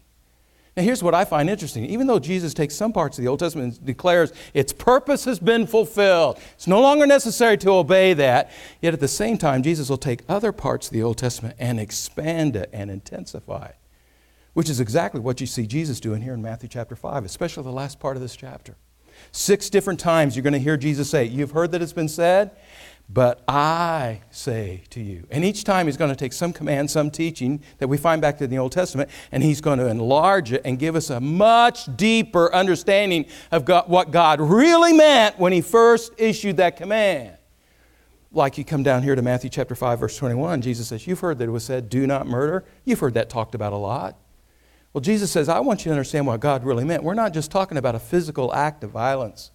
Now, 0.79 0.85
here's 0.85 1.03
what 1.03 1.13
I 1.13 1.25
find 1.25 1.51
interesting. 1.51 1.87
Even 1.87 2.07
though 2.07 2.21
Jesus 2.21 2.55
takes 2.55 2.77
some 2.77 2.93
parts 2.93 3.19
of 3.19 3.25
the 3.25 3.29
Old 3.29 3.41
Testament 3.41 3.79
and 3.79 3.85
declares 3.85 4.33
its 4.55 4.73
purpose 4.73 5.25
has 5.25 5.41
been 5.41 5.67
fulfilled, 5.67 6.39
it's 6.53 6.69
no 6.69 6.81
longer 6.81 7.05
necessary 7.05 7.59
to 7.59 7.71
obey 7.71 8.15
that, 8.15 8.53
yet 8.81 8.95
at 8.95 9.01
the 9.01 9.09
same 9.09 9.39
time, 9.39 9.65
Jesus 9.65 9.91
will 9.91 9.97
take 9.97 10.21
other 10.29 10.53
parts 10.53 10.87
of 10.87 10.93
the 10.93 11.03
Old 11.03 11.19
Testament 11.19 11.57
and 11.59 11.81
expand 11.81 12.55
it 12.55 12.71
and 12.73 12.93
intensify 12.93 13.71
it, 13.71 13.77
which 14.53 14.71
is 14.71 14.79
exactly 14.79 15.21
what 15.21 15.41
you 15.41 15.49
see 15.49 15.67
Jesus 15.67 15.99
doing 15.99 16.23
here 16.23 16.33
in 16.33 16.43
Matthew 16.43 16.69
chapter 16.69 16.95
5, 16.95 17.25
especially 17.25 17.65
the 17.65 17.73
last 17.73 17.99
part 17.99 18.15
of 18.15 18.23
this 18.23 18.37
chapter. 18.37 18.77
Six 19.33 19.69
different 19.71 19.99
times 19.99 20.37
you're 20.37 20.45
going 20.45 20.53
to 20.53 20.61
hear 20.61 20.77
Jesus 20.77 21.11
say, 21.11 21.25
You've 21.25 21.51
heard 21.51 21.73
that 21.73 21.83
it's 21.83 21.93
been 21.93 22.07
said, 22.07 22.53
but 23.09 23.43
I 23.49 24.21
say 24.31 24.83
to 24.91 25.01
you. 25.01 25.27
And 25.31 25.43
each 25.43 25.65
time 25.65 25.87
he's 25.87 25.97
going 25.97 26.11
to 26.11 26.17
take 26.17 26.35
some 26.35 26.53
command, 26.53 26.91
some 26.91 27.11
teaching 27.11 27.63
that 27.79 27.89
we 27.89 27.97
find 27.97 28.21
back 28.21 28.41
in 28.41 28.51
the 28.51 28.59
Old 28.59 28.73
Testament, 28.73 29.09
and 29.33 29.43
he's 29.43 29.63
going 29.63 29.79
to 29.79 29.87
enlarge 29.87 30.53
it 30.53 30.61
and 30.65 30.79
give 30.79 30.95
us 30.95 31.09
a 31.09 31.19
much 31.19 31.95
deeper 31.97 32.53
understanding 32.55 33.25
of 33.51 33.65
God, 33.65 33.89
what 33.89 34.11
God 34.11 34.41
really 34.41 34.93
meant 34.93 35.39
when 35.39 35.53
he 35.53 35.63
first 35.63 36.13
issued 36.19 36.59
that 36.59 36.77
command. 36.77 37.35
Like 38.31 38.59
you 38.59 38.65
come 38.65 38.83
down 38.83 39.03
here 39.03 39.15
to 39.15 39.23
Matthew 39.23 39.49
chapter 39.49 39.75
5, 39.75 40.01
verse 40.01 40.17
21, 40.19 40.61
Jesus 40.61 40.89
says, 40.89 41.07
You've 41.07 41.21
heard 41.21 41.39
that 41.39 41.45
it 41.45 41.51
was 41.51 41.65
said, 41.65 41.89
do 41.89 42.07
not 42.07 42.27
murder. 42.27 42.67
You've 42.85 43.01
heard 43.01 43.15
that 43.15 43.31
talked 43.31 43.55
about 43.55 43.73
a 43.73 43.77
lot. 43.77 44.19
Well, 44.93 45.01
Jesus 45.01 45.31
says, 45.31 45.49
I 45.49 45.61
want 45.61 45.81
you 45.81 45.85
to 45.85 45.93
understand 45.93 46.27
what 46.27 46.41
God 46.41 46.63
really 46.63 46.85
meant. 46.85 47.03
We're 47.03 47.15
not 47.15 47.33
just 47.33 47.51
talking 47.51 47.79
about 47.79 47.95
a 47.95 47.99
physical 47.99 48.55
act 48.55 48.85
of 48.85 48.91
violence. 48.91 49.51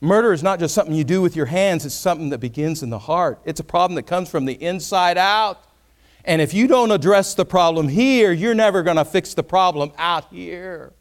Murder 0.00 0.32
is 0.32 0.42
not 0.42 0.58
just 0.58 0.74
something 0.74 0.94
you 0.94 1.04
do 1.04 1.20
with 1.20 1.36
your 1.36 1.46
hands, 1.46 1.84
it's 1.84 1.94
something 1.94 2.30
that 2.30 2.38
begins 2.38 2.82
in 2.82 2.88
the 2.90 2.98
heart. 2.98 3.38
It's 3.44 3.60
a 3.60 3.64
problem 3.64 3.96
that 3.96 4.04
comes 4.04 4.30
from 4.30 4.46
the 4.46 4.54
inside 4.54 5.18
out. 5.18 5.62
And 6.24 6.40
if 6.40 6.54
you 6.54 6.66
don't 6.66 6.90
address 6.90 7.34
the 7.34 7.44
problem 7.44 7.88
here, 7.88 8.32
you're 8.32 8.54
never 8.54 8.82
going 8.82 8.96
to 8.96 9.04
fix 9.04 9.34
the 9.34 9.42
problem 9.42 9.92
out 9.98 10.26
here. 10.30 10.92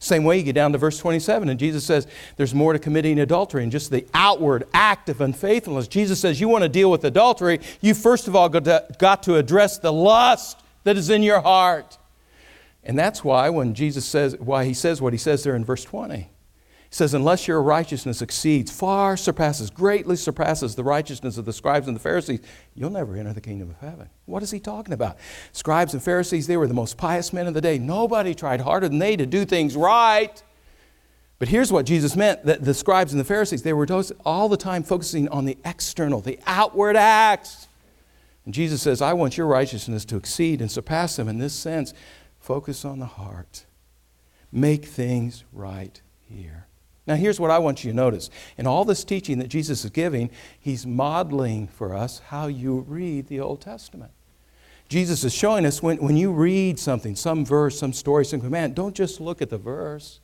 Same 0.00 0.24
way 0.24 0.38
you 0.38 0.42
get 0.42 0.54
down 0.54 0.72
to 0.72 0.78
verse 0.78 0.98
27, 0.98 1.48
and 1.48 1.58
Jesus 1.58 1.84
says 1.84 2.06
there's 2.36 2.54
more 2.54 2.72
to 2.72 2.78
committing 2.78 3.18
adultery 3.20 3.62
than 3.62 3.70
just 3.70 3.90
the 3.90 4.06
outward 4.12 4.64
act 4.74 5.08
of 5.08 5.20
unfaithfulness. 5.20 5.88
Jesus 5.88 6.20
says 6.20 6.40
you 6.40 6.48
want 6.48 6.62
to 6.62 6.68
deal 6.68 6.90
with 6.90 7.04
adultery, 7.04 7.60
you 7.80 7.94
first 7.94 8.28
of 8.28 8.36
all 8.36 8.48
got 8.48 8.64
to, 8.64 8.84
got 8.98 9.22
to 9.22 9.36
address 9.36 9.78
the 9.78 9.92
lust 9.92 10.60
that 10.82 10.96
is 10.96 11.08
in 11.08 11.22
your 11.22 11.40
heart. 11.40 11.96
And 12.82 12.98
that's 12.98 13.24
why 13.24 13.48
when 13.48 13.74
Jesus 13.74 14.04
says, 14.04 14.36
why 14.38 14.66
he 14.66 14.74
says 14.74 15.00
what 15.00 15.14
he 15.14 15.18
says 15.18 15.42
there 15.42 15.56
in 15.56 15.64
verse 15.64 15.84
20 15.84 16.28
says, 16.94 17.12
Unless 17.12 17.48
your 17.48 17.60
righteousness 17.60 18.22
exceeds, 18.22 18.70
far 18.70 19.16
surpasses, 19.16 19.68
greatly 19.68 20.14
surpasses 20.14 20.76
the 20.76 20.84
righteousness 20.84 21.36
of 21.36 21.44
the 21.44 21.52
scribes 21.52 21.88
and 21.88 21.96
the 21.96 22.00
Pharisees, 22.00 22.40
you'll 22.76 22.90
never 22.90 23.16
enter 23.16 23.32
the 23.32 23.40
kingdom 23.40 23.68
of 23.68 23.76
heaven. 23.78 24.08
What 24.26 24.44
is 24.44 24.52
he 24.52 24.60
talking 24.60 24.94
about? 24.94 25.16
Scribes 25.50 25.92
and 25.92 26.00
Pharisees, 26.00 26.46
they 26.46 26.56
were 26.56 26.68
the 26.68 26.74
most 26.74 26.96
pious 26.96 27.32
men 27.32 27.48
of 27.48 27.54
the 27.54 27.60
day. 27.60 27.78
Nobody 27.78 28.32
tried 28.32 28.60
harder 28.60 28.88
than 28.88 29.00
they 29.00 29.16
to 29.16 29.26
do 29.26 29.44
things 29.44 29.74
right. 29.74 30.40
But 31.40 31.48
here's 31.48 31.72
what 31.72 31.84
Jesus 31.84 32.14
meant 32.14 32.44
that 32.44 32.64
the 32.64 32.72
scribes 32.72 33.12
and 33.12 33.18
the 33.18 33.24
Pharisees, 33.24 33.64
they 33.64 33.72
were 33.72 33.88
all 34.24 34.48
the 34.48 34.56
time 34.56 34.84
focusing 34.84 35.28
on 35.30 35.46
the 35.46 35.58
external, 35.64 36.20
the 36.20 36.38
outward 36.46 36.94
acts. 36.94 37.66
And 38.44 38.54
Jesus 38.54 38.82
says, 38.82 39.02
I 39.02 39.14
want 39.14 39.36
your 39.36 39.48
righteousness 39.48 40.04
to 40.04 40.16
exceed 40.16 40.60
and 40.60 40.70
surpass 40.70 41.16
them 41.16 41.28
in 41.28 41.38
this 41.38 41.54
sense. 41.54 41.92
Focus 42.38 42.84
on 42.84 43.00
the 43.00 43.06
heart. 43.06 43.64
Make 44.52 44.84
things 44.84 45.42
right 45.52 46.00
here. 46.20 46.68
Now, 47.06 47.16
here's 47.16 47.38
what 47.38 47.50
I 47.50 47.58
want 47.58 47.84
you 47.84 47.90
to 47.90 47.96
notice. 47.96 48.30
In 48.56 48.66
all 48.66 48.84
this 48.84 49.04
teaching 49.04 49.38
that 49.38 49.48
Jesus 49.48 49.84
is 49.84 49.90
giving, 49.90 50.30
he's 50.58 50.86
modeling 50.86 51.68
for 51.68 51.94
us 51.94 52.20
how 52.28 52.46
you 52.46 52.80
read 52.88 53.26
the 53.26 53.40
Old 53.40 53.60
Testament. 53.60 54.10
Jesus 54.88 55.24
is 55.24 55.34
showing 55.34 55.66
us 55.66 55.82
when, 55.82 55.98
when 55.98 56.16
you 56.16 56.32
read 56.32 56.78
something, 56.78 57.16
some 57.16 57.44
verse, 57.44 57.78
some 57.78 57.92
story, 57.92 58.24
some 58.24 58.40
command, 58.40 58.74
don't 58.74 58.94
just 58.94 59.20
look 59.20 59.42
at 59.42 59.50
the 59.50 59.58
verse. 59.58 60.20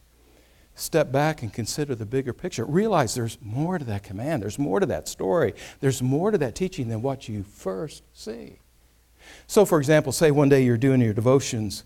step 0.74 1.12
back 1.12 1.42
and 1.42 1.52
consider 1.52 1.94
the 1.94 2.06
bigger 2.06 2.32
picture. 2.32 2.64
Realize 2.64 3.14
there's 3.14 3.38
more 3.42 3.78
to 3.78 3.84
that 3.84 4.02
command, 4.02 4.42
there's 4.42 4.58
more 4.58 4.80
to 4.80 4.86
that 4.86 5.08
story, 5.08 5.54
there's 5.80 6.02
more 6.02 6.30
to 6.30 6.38
that 6.38 6.54
teaching 6.54 6.88
than 6.88 7.02
what 7.02 7.28
you 7.28 7.42
first 7.42 8.02
see. 8.14 8.58
So, 9.46 9.64
for 9.64 9.78
example, 9.78 10.12
say 10.12 10.30
one 10.30 10.48
day 10.48 10.62
you're 10.62 10.78
doing 10.78 11.00
your 11.00 11.12
devotions 11.12 11.84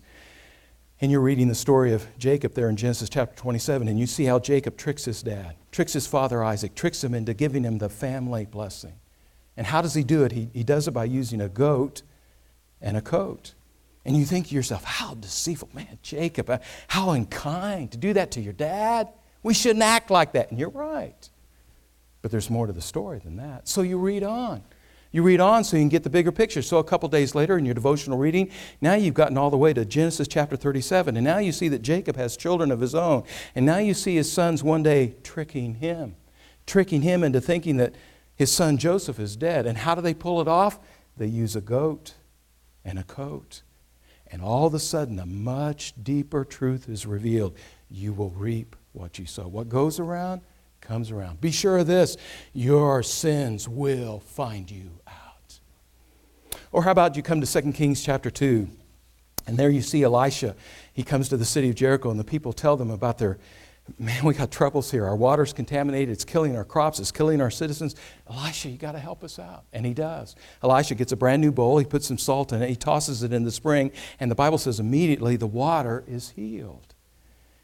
and 1.05 1.11
you're 1.11 1.21
reading 1.21 1.49
the 1.49 1.53
story 1.53 1.93
of 1.93 2.03
Jacob 2.17 2.55
there 2.55 2.67
in 2.67 2.75
Genesis 2.75 3.09
chapter 3.09 3.35
27, 3.35 3.87
and 3.87 3.99
you 3.99 4.07
see 4.07 4.23
how 4.23 4.39
Jacob 4.39 4.75
tricks 4.75 5.05
his 5.05 5.21
dad, 5.21 5.55
tricks 5.71 5.93
his 5.93 6.07
father 6.07 6.43
Isaac, 6.43 6.73
tricks 6.73 7.03
him 7.03 7.13
into 7.13 7.35
giving 7.35 7.63
him 7.63 7.77
the 7.77 7.89
family 7.89 8.43
blessing. 8.47 8.93
And 9.55 9.67
how 9.67 9.83
does 9.83 9.93
he 9.93 10.03
do 10.03 10.23
it? 10.23 10.31
He, 10.31 10.49
he 10.51 10.63
does 10.63 10.87
it 10.87 10.95
by 10.95 11.05
using 11.05 11.41
a 11.41 11.47
goat 11.47 12.01
and 12.81 12.97
a 12.97 13.01
coat. 13.01 13.53
And 14.03 14.17
you 14.17 14.25
think 14.25 14.47
to 14.47 14.55
yourself, 14.55 14.83
how 14.83 15.13
deceitful. 15.13 15.69
Man, 15.73 15.99
Jacob, 16.01 16.49
uh, 16.49 16.57
how 16.87 17.11
unkind 17.11 17.91
to 17.91 17.99
do 17.99 18.13
that 18.13 18.31
to 18.31 18.41
your 18.41 18.53
dad. 18.53 19.09
We 19.43 19.53
shouldn't 19.53 19.83
act 19.83 20.09
like 20.09 20.31
that. 20.31 20.49
And 20.49 20.59
you're 20.59 20.69
right. 20.69 21.29
But 22.23 22.31
there's 22.31 22.49
more 22.49 22.65
to 22.65 22.73
the 22.73 22.81
story 22.81 23.19
than 23.19 23.35
that. 23.35 23.67
So 23.67 23.83
you 23.83 23.99
read 23.99 24.23
on. 24.23 24.63
You 25.15 25.23
read 25.23 25.39
on 25.39 25.63
so 25.63 25.77
you 25.77 25.81
can 25.81 25.87
get 25.87 26.03
the 26.03 26.09
bigger 26.09 26.33
picture. 26.33 26.61
So 26.61 26.77
a 26.77 26.83
couple 26.83 27.07
days 27.07 27.33
later 27.35 27.57
in 27.57 27.63
your 27.63 27.73
devotional 27.73 28.17
reading, 28.17 28.51
now 28.81 28.95
you've 28.95 29.13
gotten 29.13 29.37
all 29.37 29.49
the 29.49 29.55
way 29.55 29.71
to 29.71 29.85
Genesis 29.85 30.27
chapter 30.27 30.57
37. 30.57 31.15
And 31.15 31.23
now 31.23 31.37
you 31.37 31.53
see 31.53 31.69
that 31.69 31.81
Jacob 31.81 32.17
has 32.17 32.35
children 32.35 32.69
of 32.69 32.81
his 32.81 32.93
own. 32.93 33.23
And 33.55 33.65
now 33.65 33.77
you 33.77 33.93
see 33.93 34.17
his 34.17 34.29
sons 34.29 34.61
one 34.61 34.83
day 34.83 35.15
tricking 35.23 35.75
him, 35.75 36.17
tricking 36.67 37.01
him 37.01 37.23
into 37.23 37.39
thinking 37.39 37.77
that 37.77 37.95
his 38.35 38.51
son 38.51 38.77
Joseph 38.77 39.17
is 39.17 39.37
dead. 39.37 39.65
And 39.65 39.77
how 39.77 39.95
do 39.95 40.01
they 40.01 40.13
pull 40.13 40.41
it 40.41 40.49
off? 40.49 40.79
They 41.15 41.27
use 41.27 41.55
a 41.55 41.61
goat 41.61 42.15
and 42.83 42.99
a 42.99 43.03
coat. 43.03 43.61
And 44.29 44.41
all 44.41 44.67
of 44.67 44.73
a 44.73 44.79
sudden, 44.79 45.17
a 45.17 45.25
much 45.25 45.93
deeper 46.03 46.43
truth 46.43 46.89
is 46.89 47.05
revealed. 47.05 47.55
You 47.89 48.11
will 48.11 48.31
reap 48.31 48.75
what 48.91 49.17
you 49.17 49.25
sow. 49.25 49.47
What 49.47 49.69
goes 49.69 49.97
around 49.97 50.41
comes 50.85 51.11
around. 51.11 51.41
Be 51.41 51.51
sure 51.51 51.77
of 51.77 51.87
this 51.87 52.17
your 52.53 53.03
sins 53.03 53.67
will 53.67 54.19
find 54.19 54.69
you 54.69 54.91
out. 55.07 55.59
Or 56.71 56.83
how 56.83 56.91
about 56.91 57.15
you 57.15 57.23
come 57.23 57.41
to 57.41 57.61
2 57.61 57.73
Kings 57.73 58.03
chapter 58.03 58.29
2, 58.29 58.67
and 59.47 59.57
there 59.57 59.69
you 59.69 59.81
see 59.81 60.03
Elisha. 60.03 60.55
He 60.93 61.03
comes 61.03 61.29
to 61.29 61.37
the 61.37 61.45
city 61.45 61.69
of 61.69 61.75
Jericho, 61.75 62.09
and 62.09 62.19
the 62.19 62.23
people 62.23 62.53
tell 62.53 62.77
them 62.77 62.89
about 62.89 63.17
their 63.17 63.37
man, 63.99 64.25
we 64.25 64.33
got 64.33 64.51
troubles 64.51 64.89
here. 64.91 65.05
Our 65.05 65.15
water's 65.15 65.53
contaminated. 65.53 66.11
It's 66.11 66.25
killing 66.25 66.55
our 66.55 66.65
crops. 66.65 66.99
It's 66.99 67.11
killing 67.11 67.41
our 67.41 67.51
citizens. 67.51 67.95
Elisha, 68.29 68.69
you 68.69 68.77
got 68.77 68.93
to 68.93 68.99
help 68.99 69.23
us 69.23 69.37
out. 69.37 69.65
And 69.73 69.85
he 69.85 69.93
does. 69.93 70.35
Elisha 70.63 70.95
gets 70.95 71.11
a 71.11 71.15
brand 71.15 71.41
new 71.41 71.51
bowl. 71.51 71.77
He 71.77 71.85
puts 71.85 72.07
some 72.07 72.17
salt 72.17 72.51
in 72.51 72.61
it. 72.61 72.69
He 72.69 72.75
tosses 72.75 73.21
it 73.23 73.31
in 73.31 73.43
the 73.43 73.51
spring. 73.51 73.91
And 74.19 74.31
the 74.31 74.35
Bible 74.35 74.57
says 74.57 74.79
immediately 74.79 75.35
the 75.35 75.47
water 75.47 76.03
is 76.07 76.31
healed. 76.31 76.94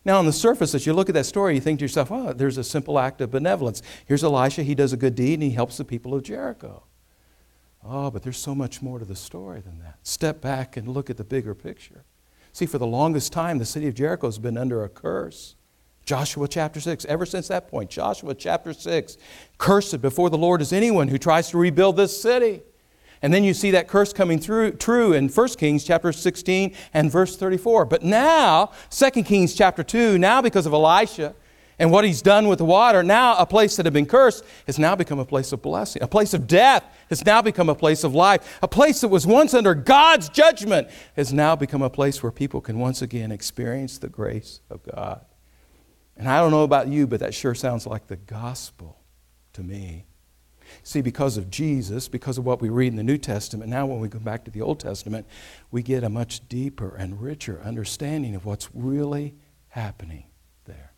Now, 0.03 0.17
on 0.17 0.25
the 0.25 0.33
surface, 0.33 0.73
as 0.73 0.85
you 0.85 0.93
look 0.93 1.09
at 1.09 1.15
that 1.15 1.25
story, 1.25 1.53
you 1.53 1.61
think 1.61 1.79
to 1.79 1.85
yourself, 1.85 2.11
oh, 2.11 2.33
there's 2.33 2.57
a 2.57 2.63
simple 2.63 2.97
act 2.97 3.21
of 3.21 3.29
benevolence. 3.29 3.83
Here's 4.05 4.23
Elisha. 4.23 4.63
He 4.63 4.73
does 4.73 4.93
a 4.93 4.97
good 4.97 5.13
deed 5.13 5.35
and 5.35 5.43
he 5.43 5.51
helps 5.51 5.77
the 5.77 5.85
people 5.85 6.15
of 6.15 6.23
Jericho. 6.23 6.83
Oh, 7.83 8.09
but 8.09 8.23
there's 8.23 8.37
so 8.37 8.55
much 8.55 8.81
more 8.81 8.99
to 8.99 9.05
the 9.05 9.15
story 9.15 9.61
than 9.61 9.79
that. 9.79 9.97
Step 10.03 10.41
back 10.41 10.75
and 10.75 10.87
look 10.87 11.09
at 11.09 11.17
the 11.17 11.23
bigger 11.23 11.53
picture. 11.53 12.03
See, 12.51 12.65
for 12.65 12.77
the 12.79 12.87
longest 12.87 13.31
time, 13.31 13.59
the 13.59 13.65
city 13.65 13.87
of 13.87 13.93
Jericho 13.93 14.27
has 14.27 14.39
been 14.39 14.57
under 14.57 14.83
a 14.83 14.89
curse. 14.89 15.55
Joshua 16.03 16.47
chapter 16.47 16.79
6. 16.79 17.05
Ever 17.05 17.25
since 17.25 17.47
that 17.47 17.67
point, 17.67 17.89
Joshua 17.89 18.33
chapter 18.33 18.73
6. 18.73 19.17
Cursed 19.57 20.01
before 20.01 20.29
the 20.29 20.37
Lord 20.37 20.61
is 20.61 20.73
anyone 20.73 21.07
who 21.07 21.17
tries 21.17 21.49
to 21.51 21.57
rebuild 21.57 21.95
this 21.95 22.19
city. 22.19 22.63
And 23.21 23.33
then 23.33 23.43
you 23.43 23.53
see 23.53 23.71
that 23.71 23.87
curse 23.87 24.13
coming 24.13 24.39
through 24.39 24.73
true 24.73 25.13
in 25.13 25.29
1 25.29 25.47
Kings 25.49 25.83
chapter 25.83 26.11
16 26.11 26.73
and 26.93 27.11
verse 27.11 27.37
34. 27.37 27.85
But 27.85 28.03
now, 28.03 28.71
2 28.89 29.23
Kings 29.23 29.53
chapter 29.53 29.83
2, 29.83 30.17
now 30.17 30.41
because 30.41 30.65
of 30.65 30.73
Elisha 30.73 31.35
and 31.77 31.91
what 31.91 32.03
he's 32.03 32.21
done 32.21 32.47
with 32.47 32.57
the 32.57 32.65
water, 32.65 33.03
now 33.03 33.37
a 33.37 33.45
place 33.45 33.75
that 33.75 33.85
had 33.85 33.93
been 33.93 34.07
cursed 34.07 34.43
has 34.65 34.79
now 34.79 34.95
become 34.95 35.19
a 35.19 35.25
place 35.25 35.51
of 35.51 35.61
blessing. 35.61 36.01
A 36.01 36.07
place 36.07 36.33
of 36.33 36.47
death 36.47 36.83
has 37.09 37.23
now 37.23 37.43
become 37.43 37.69
a 37.69 37.75
place 37.75 38.03
of 38.03 38.15
life. 38.15 38.59
A 38.63 38.67
place 38.67 39.01
that 39.01 39.09
was 39.09 39.27
once 39.27 39.53
under 39.53 39.75
God's 39.75 40.27
judgment 40.27 40.87
has 41.15 41.31
now 41.31 41.55
become 41.55 41.83
a 41.83 41.89
place 41.91 42.23
where 42.23 42.31
people 42.31 42.59
can 42.59 42.79
once 42.79 43.03
again 43.03 43.31
experience 43.31 43.99
the 43.99 44.09
grace 44.09 44.61
of 44.69 44.81
God. 44.83 45.25
And 46.17 46.27
I 46.27 46.39
don't 46.39 46.51
know 46.51 46.63
about 46.63 46.87
you, 46.87 47.05
but 47.05 47.19
that 47.19 47.33
sure 47.35 47.55
sounds 47.55 47.85
like 47.85 48.07
the 48.07 48.15
gospel 48.15 48.99
to 49.53 49.63
me. 49.63 50.05
See, 50.83 51.01
because 51.01 51.37
of 51.37 51.49
Jesus, 51.51 52.07
because 52.07 52.37
of 52.37 52.45
what 52.45 52.61
we 52.61 52.69
read 52.69 52.87
in 52.87 52.95
the 52.95 53.03
New 53.03 53.17
Testament, 53.17 53.69
now 53.69 53.85
when 53.85 53.99
we 53.99 54.07
go 54.07 54.19
back 54.19 54.43
to 54.45 54.51
the 54.51 54.61
Old 54.61 54.79
Testament, 54.79 55.27
we 55.69 55.83
get 55.83 56.03
a 56.03 56.09
much 56.09 56.47
deeper 56.49 56.95
and 56.95 57.21
richer 57.21 57.61
understanding 57.63 58.33
of 58.35 58.45
what's 58.45 58.69
really 58.73 59.35
happening 59.69 60.25
there. 60.65 60.91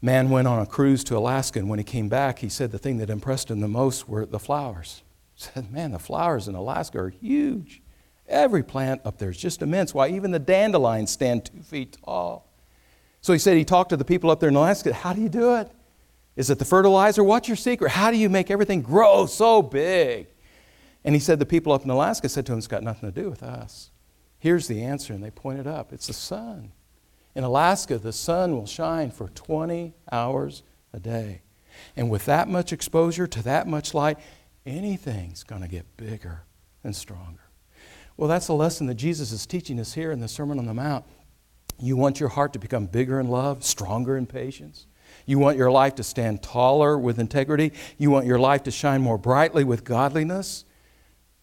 Man 0.00 0.30
went 0.30 0.48
on 0.48 0.60
a 0.60 0.66
cruise 0.66 1.04
to 1.04 1.16
Alaska, 1.16 1.58
and 1.58 1.68
when 1.68 1.78
he 1.78 1.84
came 1.84 2.08
back, 2.08 2.38
he 2.38 2.48
said 2.48 2.72
the 2.72 2.78
thing 2.78 2.98
that 2.98 3.10
impressed 3.10 3.50
him 3.50 3.60
the 3.60 3.68
most 3.68 4.08
were 4.08 4.26
the 4.26 4.38
flowers. 4.38 5.02
He 5.34 5.44
said, 5.44 5.72
Man, 5.72 5.92
the 5.92 5.98
flowers 5.98 6.46
in 6.46 6.54
Alaska 6.54 6.98
are 6.98 7.08
huge. 7.08 7.80
Every 8.28 8.62
plant 8.62 9.00
up 9.04 9.18
there 9.18 9.30
is 9.30 9.36
just 9.36 9.62
immense. 9.62 9.92
Why, 9.92 10.08
even 10.08 10.30
the 10.30 10.38
dandelions 10.38 11.10
stand 11.10 11.46
two 11.46 11.62
feet 11.62 11.96
tall. 12.04 12.46
So 13.22 13.32
he 13.32 13.38
said 13.38 13.56
he 13.56 13.64
talked 13.64 13.90
to 13.90 13.96
the 13.96 14.04
people 14.04 14.30
up 14.30 14.40
there 14.40 14.48
in 14.48 14.56
Alaska. 14.56 14.92
How 14.92 15.12
do 15.12 15.20
you 15.20 15.28
do 15.28 15.56
it? 15.56 15.70
Is 16.36 16.50
it 16.50 16.58
the 16.58 16.64
fertilizer? 16.64 17.22
What's 17.22 17.48
your 17.48 17.56
secret? 17.56 17.90
How 17.90 18.10
do 18.10 18.16
you 18.16 18.28
make 18.28 18.50
everything 18.50 18.82
grow 18.82 19.26
so 19.26 19.62
big? 19.62 20.28
And 21.04 21.14
he 21.14 21.20
said 21.20 21.38
the 21.38 21.46
people 21.46 21.72
up 21.72 21.84
in 21.84 21.90
Alaska 21.90 22.28
said 22.28 22.46
to 22.46 22.52
him, 22.52 22.58
It's 22.58 22.66
got 22.66 22.82
nothing 22.82 23.12
to 23.12 23.22
do 23.22 23.28
with 23.28 23.42
us. 23.42 23.90
Here's 24.38 24.66
the 24.66 24.82
answer. 24.82 25.12
And 25.12 25.22
they 25.22 25.30
pointed 25.30 25.66
up 25.66 25.92
it's 25.92 26.06
the 26.06 26.12
sun. 26.12 26.72
In 27.34 27.44
Alaska, 27.44 27.98
the 27.98 28.12
sun 28.12 28.54
will 28.54 28.66
shine 28.66 29.10
for 29.10 29.28
20 29.28 29.94
hours 30.10 30.62
a 30.92 31.00
day. 31.00 31.42
And 31.96 32.10
with 32.10 32.26
that 32.26 32.48
much 32.48 32.72
exposure 32.72 33.26
to 33.26 33.42
that 33.44 33.66
much 33.66 33.94
light, 33.94 34.18
anything's 34.66 35.42
going 35.42 35.62
to 35.62 35.68
get 35.68 35.96
bigger 35.96 36.42
and 36.84 36.94
stronger. 36.94 37.40
Well, 38.16 38.28
that's 38.28 38.46
the 38.46 38.54
lesson 38.54 38.86
that 38.88 38.94
Jesus 38.94 39.32
is 39.32 39.46
teaching 39.46 39.80
us 39.80 39.94
here 39.94 40.12
in 40.12 40.20
the 40.20 40.28
Sermon 40.28 40.58
on 40.58 40.66
the 40.66 40.74
Mount. 40.74 41.04
You 41.78 41.96
want 41.96 42.20
your 42.20 42.28
heart 42.28 42.52
to 42.52 42.58
become 42.58 42.86
bigger 42.86 43.18
in 43.18 43.28
love, 43.28 43.64
stronger 43.64 44.16
in 44.16 44.26
patience. 44.26 44.86
You 45.26 45.38
want 45.38 45.56
your 45.56 45.70
life 45.70 45.96
to 45.96 46.02
stand 46.02 46.42
taller 46.42 46.98
with 46.98 47.18
integrity. 47.18 47.72
You 47.98 48.10
want 48.10 48.26
your 48.26 48.38
life 48.38 48.62
to 48.64 48.70
shine 48.70 49.00
more 49.00 49.18
brightly 49.18 49.64
with 49.64 49.84
godliness. 49.84 50.64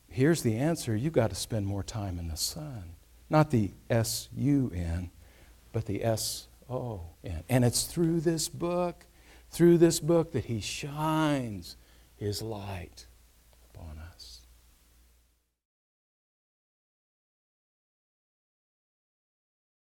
Here's 0.10 0.42
the 0.42 0.58
answer 0.58 0.96
you've 0.96 1.14
got 1.14 1.30
to 1.30 1.36
spend 1.36 1.66
more 1.66 1.84
time 1.84 2.20
in 2.20 2.28
the 2.28 2.38
sun. 2.38 2.96
Not 3.30 3.52
the 3.52 3.72
S 3.90 4.28
U 4.36 4.72
N, 4.74 5.12
but 5.72 5.86
the 5.86 6.04
S 6.04 6.48
O 6.70 7.02
N. 7.24 7.44
And 7.48 7.64
it's 7.64 7.84
through 7.84 8.22
this 8.22 8.50
book, 8.50 9.06
through 9.52 9.78
this 9.78 10.00
book, 10.00 10.32
that 10.32 10.46
He 10.46 10.62
shines 10.62 11.78
His 12.16 12.42
light 12.42 13.06